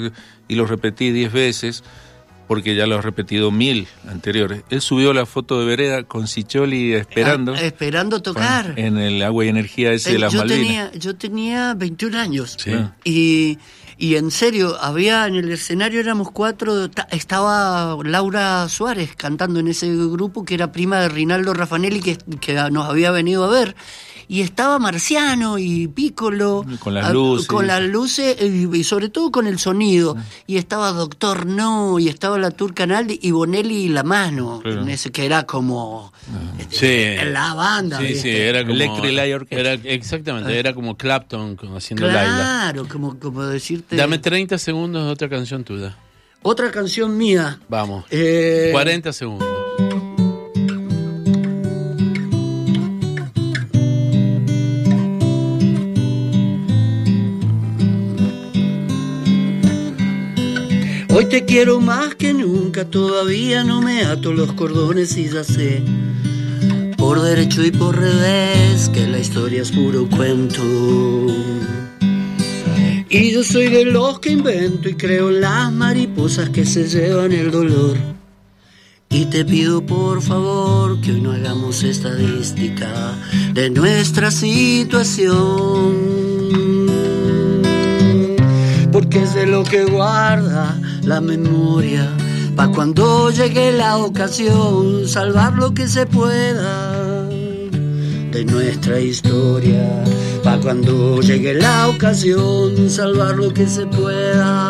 y 0.48 0.56
lo 0.56 0.66
repetí 0.66 1.12
diez 1.12 1.32
veces, 1.32 1.84
porque 2.48 2.76
ya 2.76 2.86
lo 2.88 2.98
he 2.98 3.02
repetido 3.02 3.52
mil 3.52 3.88
anteriores. 4.08 4.64
Él 4.70 4.82
subió 4.82 5.14
la 5.14 5.26
foto 5.26 5.60
de 5.60 5.66
Vereda 5.66 6.04
con 6.04 6.28
Sicholi 6.28 6.94
esperando 6.94 7.54
Ah, 7.54 7.62
esperando 7.62 8.22
tocar. 8.22 8.74
en 8.78 8.98
el 8.98 9.22
agua 9.24 9.46
y 9.46 9.48
energía 9.50 9.94
ese 9.94 10.12
de 10.12 10.16
Eh, 10.18 10.20
las 10.20 10.34
yo, 10.34 10.40
Malvinas. 10.40 10.60
tenía, 10.62 10.92
yo 10.94 11.16
tenía 11.16 11.74
21 11.74 12.16
años. 12.16 12.58
Sí. 12.60 12.72
Y, 13.06 13.58
y 13.98 14.16
en 14.16 14.32
serio, 14.32 14.78
había 14.82 15.28
en 15.28 15.36
el 15.36 15.52
escenario 15.52 16.00
éramos 16.00 16.32
cuatro, 16.32 16.90
ta- 16.90 17.08
estaba 17.12 17.98
Laura 18.04 18.68
Suárez 18.70 19.16
cantando 19.16 19.60
en 19.60 19.68
ese 19.68 19.94
grupo 19.96 20.44
que 20.46 20.54
era 20.56 20.72
prima 20.72 21.00
de 21.00 21.10
Rinaldo 21.10 21.54
Raffanelli 21.54 22.02
que, 22.02 22.18
que 22.40 22.54
nos 22.72 22.88
había 22.90 23.12
venido 23.12 23.44
a 23.44 23.48
ver. 23.50 23.76
Y 24.30 24.40
estaba 24.42 24.80
Marciano 24.80 25.58
y 25.60 25.88
Piccolo. 25.90 26.66
Con 26.80 26.94
las 26.94 27.08
ah, 27.08 27.14
luces. 27.14 27.48
Con 27.48 27.68
las 27.68 27.82
luces 27.84 28.38
y, 28.42 28.74
y 28.78 28.84
sobre 28.86 29.10
todo 29.10 29.32
con 29.32 29.48
el 29.48 29.60
sonido. 29.60 30.16
Y 30.48 30.56
estaba 30.58 30.92
Doctor 30.94 31.46
No, 31.46 32.00
y 32.00 32.08
estaba 32.08 32.40
la 32.40 32.50
Turca 32.50 32.88
Naldi 32.88 33.20
y 33.22 33.32
Bonelli 33.32 33.76
y 33.84 33.90
La 33.90 34.04
Mano. 34.04 34.62
Claro. 34.64 34.82
en 34.84 34.90
ese 34.90 35.12
que 35.12 35.26
era 35.26 35.44
como 35.44 36.14
Sí. 36.70 36.88
en 36.88 37.34
la 37.34 37.54
banda. 37.54 38.00
Sí, 38.00 38.16
sí, 38.16 38.30
era 38.30 38.62
como. 38.62 38.74
Electric 38.74 39.12
Light 39.14 39.36
Orchestra. 39.36 39.60
Era, 39.60 39.74
exactamente, 39.84 40.58
era 40.58 40.74
como 40.74 40.96
Clapton 40.98 41.58
haciendo 41.76 42.08
Laila. 42.08 42.24
Claro, 42.34 42.88
como, 42.88 43.20
como 43.20 43.44
Dame 43.92 44.18
30 44.18 44.58
segundos 44.58 45.06
de 45.06 45.12
otra 45.12 45.30
canción 45.30 45.64
tuya. 45.64 45.96
Otra 46.42 46.72
canción 46.72 47.18
mía. 47.18 47.60
Vamos. 47.70 48.06
Eh, 48.10 48.70
40 48.72 49.14
segundos. 49.14 49.48
Hoy 61.16 61.26
te 61.26 61.46
quiero 61.46 61.80
más 61.80 62.16
que 62.16 62.34
nunca, 62.34 62.86
todavía 62.86 63.64
no 63.64 63.82
me 63.82 64.04
ato 64.04 64.34
los 64.34 64.54
cordones 64.54 65.16
y 65.16 65.30
ya 65.30 65.44
sé. 65.44 65.84
Por 66.98 67.22
derecho 67.22 67.64
y 67.64 67.70
por 67.70 67.96
revés, 68.00 68.90
que 68.90 69.08
la 69.08 69.20
historia 69.20 69.62
es 69.62 69.72
puro 69.72 70.10
cuento. 70.10 70.64
Y 73.16 73.30
yo 73.30 73.44
soy 73.44 73.70
de 73.70 73.86
los 73.86 74.20
que 74.20 74.32
invento 74.32 74.90
y 74.90 74.96
creo 74.96 75.30
las 75.30 75.72
mariposas 75.72 76.50
que 76.50 76.66
se 76.66 76.88
llevan 76.88 77.32
el 77.32 77.52
dolor. 77.52 77.96
Y 79.08 79.26
te 79.26 79.46
pido 79.46 79.86
por 79.86 80.20
favor 80.24 81.00
que 81.00 81.12
hoy 81.12 81.22
no 81.22 81.32
hagamos 81.32 81.84
estadística 81.84 82.92
de 83.54 83.70
nuestra 83.70 84.32
situación. 84.32 85.94
Porque 88.92 89.22
es 89.22 89.36
de 89.36 89.46
lo 89.46 89.64
que 89.64 89.86
guarda 89.86 90.76
la 91.04 91.22
memoria. 91.22 92.10
Pa' 92.56 92.70
cuando 92.70 93.30
llegue 93.30 93.74
la 93.74 93.98
ocasión, 93.98 95.08
salvar 95.08 95.54
lo 95.54 95.76
que 95.76 95.88
se 95.88 96.08
pueda 96.08 97.30
de 97.30 98.44
nuestra 98.44 99.00
historia. 99.00 100.04
Pa' 100.44 100.60
cuando 100.60 101.22
llegue 101.22 101.54
la 101.54 101.88
ocasión, 101.88 102.90
salvar 102.90 103.36
lo 103.36 103.54
que 103.54 103.66
se 103.68 103.86
pueda 103.86 104.68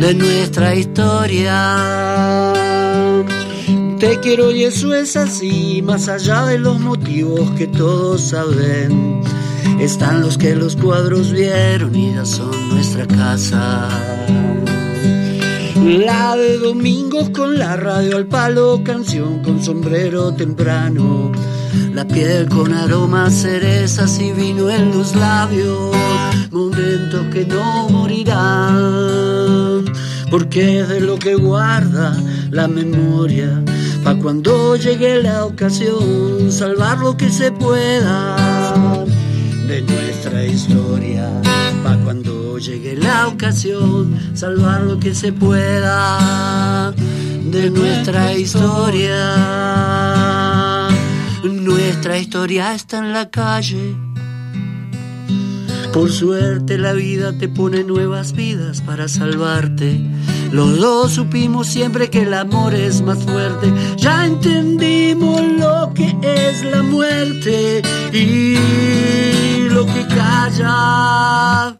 de 0.00 0.14
nuestra 0.14 0.76
historia. 0.76 2.54
Te 3.98 4.20
quiero 4.20 4.52
y 4.52 4.62
eso 4.62 4.94
es 4.94 5.16
así, 5.16 5.82
más 5.82 6.08
allá 6.08 6.46
de 6.46 6.58
los 6.58 6.78
motivos 6.78 7.50
que 7.52 7.66
todos 7.66 8.20
saben. 8.20 9.20
Están 9.80 10.20
los 10.20 10.38
que 10.38 10.54
los 10.54 10.76
cuadros 10.76 11.32
vieron 11.32 11.94
y 11.96 12.14
ya 12.14 12.24
son 12.24 12.68
nuestra 12.68 13.06
casa. 13.08 13.88
La 15.84 16.36
de 16.36 16.58
domingos 16.58 17.30
con 17.30 17.58
la 17.58 17.76
radio 17.76 18.16
al 18.16 18.26
palo, 18.26 18.82
canción 18.84 19.42
con 19.42 19.62
sombrero 19.62 20.32
temprano. 20.32 21.32
La 21.94 22.06
piel 22.06 22.48
con 22.48 22.72
aromas 22.72 23.34
cerezas 23.34 24.18
y 24.18 24.32
vino 24.32 24.70
en 24.70 24.90
los 24.90 25.14
labios. 25.14 25.96
Momentos 26.50 27.26
que 27.32 27.44
no 27.46 27.88
morirán. 27.88 29.84
Porque 30.30 30.80
es 30.80 30.88
de 30.88 31.00
lo 31.00 31.18
que 31.18 31.34
guarda 31.34 32.16
la 32.50 32.68
memoria. 32.68 33.62
Pa' 34.04 34.14
cuando 34.14 34.76
llegue 34.76 35.22
la 35.22 35.44
ocasión, 35.44 36.50
salvar 36.50 36.98
lo 36.98 37.16
que 37.16 37.28
se 37.30 37.50
pueda 37.52 38.36
de 39.66 39.82
nuestra 39.82 40.44
historia. 40.44 41.28
Pa' 41.84 41.96
cuando 42.04 42.58
llegue 42.58 42.96
la 42.96 43.28
ocasión, 43.28 44.18
salvar 44.34 44.82
lo 44.82 44.98
que 44.98 45.14
se 45.14 45.32
pueda 45.32 46.92
de 47.50 47.70
nuestra 47.70 48.32
historia. 48.32 49.18
Nuestra 51.68 52.16
historia 52.16 52.74
está 52.74 52.96
en 52.96 53.12
la 53.12 53.28
calle. 53.28 53.94
Por 55.92 56.10
suerte 56.10 56.78
la 56.78 56.94
vida 56.94 57.36
te 57.36 57.46
pone 57.46 57.84
nuevas 57.84 58.32
vidas 58.32 58.80
para 58.80 59.06
salvarte. 59.06 60.00
Los 60.50 60.78
dos 60.78 61.12
supimos 61.12 61.66
siempre 61.66 62.08
que 62.08 62.22
el 62.22 62.32
amor 62.32 62.74
es 62.74 63.02
más 63.02 63.22
fuerte. 63.22 63.70
Ya 63.98 64.24
entendimos 64.24 65.42
lo 65.42 65.92
que 65.92 66.16
es 66.22 66.64
la 66.64 66.82
muerte 66.82 67.82
y 68.14 69.68
lo 69.68 69.84
que 69.84 70.06
calla. 70.06 71.78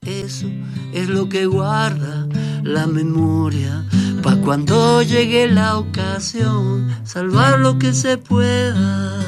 Eso 0.00 0.46
es 0.94 1.10
lo 1.10 1.28
que 1.28 1.44
guarda 1.44 2.26
la 2.62 2.86
memoria. 2.86 3.84
Pa' 4.24 4.36
cuando 4.36 5.02
llegue 5.02 5.46
la 5.48 5.76
ocasión, 5.76 6.88
salvar 7.04 7.58
lo 7.60 7.78
que 7.78 7.92
se 7.92 8.16
pueda 8.16 9.18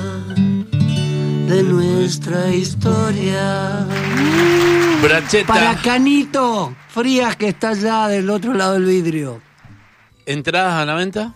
de 1.47 1.63
nuestra 1.63 2.49
historia. 2.55 3.87
Bracheta. 5.03 5.53
Para 5.53 5.77
Canito, 5.77 6.75
Frías 6.89 7.37
que 7.37 7.49
está 7.49 7.71
allá 7.71 8.09
del 8.09 8.31
otro 8.31 8.55
lado 8.55 8.73
del 8.75 8.87
vidrio. 8.87 9.43
¿Entradas 10.25 10.75
a 10.75 10.87
la 10.87 10.95
venta? 10.95 11.35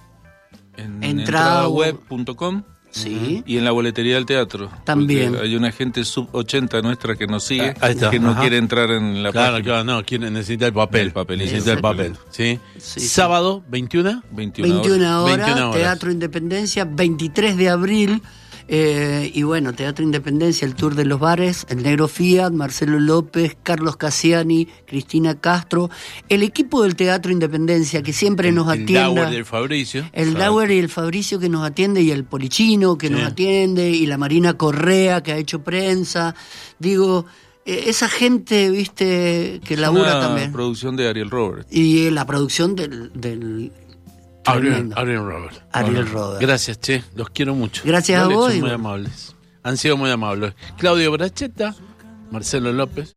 En 0.78 1.04
Entrada- 1.04 1.66
entradaweb.com 1.66 2.62
Sí. 2.90 3.42
y 3.46 3.56
en 3.56 3.64
la 3.64 3.70
boletería 3.70 4.14
del 4.16 4.26
teatro. 4.26 4.70
También. 4.84 5.36
Hay 5.36 5.54
una 5.54 5.70
gente 5.72 6.04
sub 6.04 6.28
80 6.32 6.82
nuestra 6.82 7.14
que 7.16 7.26
nos 7.26 7.44
sigue, 7.44 7.70
Ah, 7.80 7.86
ahí 7.86 7.92
está, 7.92 8.10
que 8.10 8.18
no 8.18 8.36
quiere 8.38 8.56
entrar 8.56 8.90
en 8.90 9.22
la 9.22 9.30
Claro, 9.32 9.52
página. 9.52 9.64
claro, 9.64 9.84
no, 9.84 10.04
quiere, 10.04 10.30
necesita 10.30 10.66
el 10.66 10.72
papel. 10.72 11.06
El 11.08 11.12
papel, 11.12 11.38
necesita 11.38 11.72
el 11.72 11.80
papel. 11.80 12.16
¿sí? 12.30 12.58
Sí, 12.78 13.00
sí. 13.00 13.08
Sábado, 13.08 13.62
21. 13.68 14.22
21, 14.32 14.74
21 14.82 15.22
horas. 15.22 15.32
horas, 15.34 15.46
21 15.46 15.70
horas. 15.70 15.80
Teatro 15.82 16.10
Independencia, 16.10 16.84
23 16.84 17.56
de 17.56 17.68
abril. 17.68 18.22
Eh, 18.72 19.32
y 19.34 19.42
bueno, 19.42 19.72
Teatro 19.72 20.04
Independencia, 20.04 20.64
el 20.64 20.76
Tour 20.76 20.94
de 20.94 21.04
los 21.04 21.18
Bares, 21.18 21.66
el 21.70 21.82
Negro 21.82 22.06
Fiat, 22.06 22.52
Marcelo 22.52 23.00
López, 23.00 23.56
Carlos 23.64 23.96
Cassiani, 23.96 24.68
Cristina 24.86 25.34
Castro, 25.40 25.90
el 26.28 26.44
equipo 26.44 26.84
del 26.84 26.94
Teatro 26.94 27.32
Independencia 27.32 28.00
que 28.02 28.12
siempre 28.12 28.52
nos 28.52 28.72
El 28.72 28.82
atiende. 28.84 29.00
Dauer 29.16 29.30
del 29.30 29.44
Fabricio. 29.44 30.08
El 30.12 30.34
Dauer 30.34 30.70
y 30.70 30.78
el 30.78 30.88
Fabricio 30.88 31.40
que 31.40 31.48
nos 31.48 31.66
atiende 31.66 32.00
y 32.02 32.12
el 32.12 32.22
Polichino 32.22 32.96
que 32.96 33.10
nos 33.10 33.22
atiende 33.22 33.90
y 33.90 34.06
la 34.06 34.18
Marina 34.18 34.54
Correa 34.54 35.20
que 35.20 35.32
ha 35.32 35.36
hecho 35.36 35.64
prensa. 35.64 36.36
Digo, 36.78 37.26
eh, 37.66 37.84
esa 37.86 38.08
gente, 38.08 38.70
viste, 38.70 39.60
que 39.64 39.76
labura 39.76 40.12
Una 40.16 40.20
también. 40.20 40.52
producción 40.52 40.94
de 40.94 41.08
Ariel 41.08 41.28
Roberts. 41.30 41.66
Y 41.72 42.08
la 42.10 42.24
producción 42.24 42.76
del, 42.76 43.10
del 43.14 43.72
Ariel. 44.44 44.92
Ariel 44.96 45.24
Robert. 45.24 45.62
Ariel 45.72 46.06
Robert. 46.10 46.40
Gracias, 46.40 46.78
che. 46.78 47.02
Los 47.14 47.30
quiero 47.30 47.54
mucho. 47.54 47.82
Gracias 47.84 48.20
a 48.20 48.24
Vale, 48.24 48.34
vos 48.34 48.52
Son 48.52 48.60
muy 48.60 48.70
amables. 48.70 49.36
Han 49.62 49.76
sido 49.76 49.96
muy 49.96 50.10
amables. 50.10 50.54
Claudio 50.78 51.12
Bracheta, 51.12 51.74
Marcelo 52.30 52.72
López. 52.72 53.08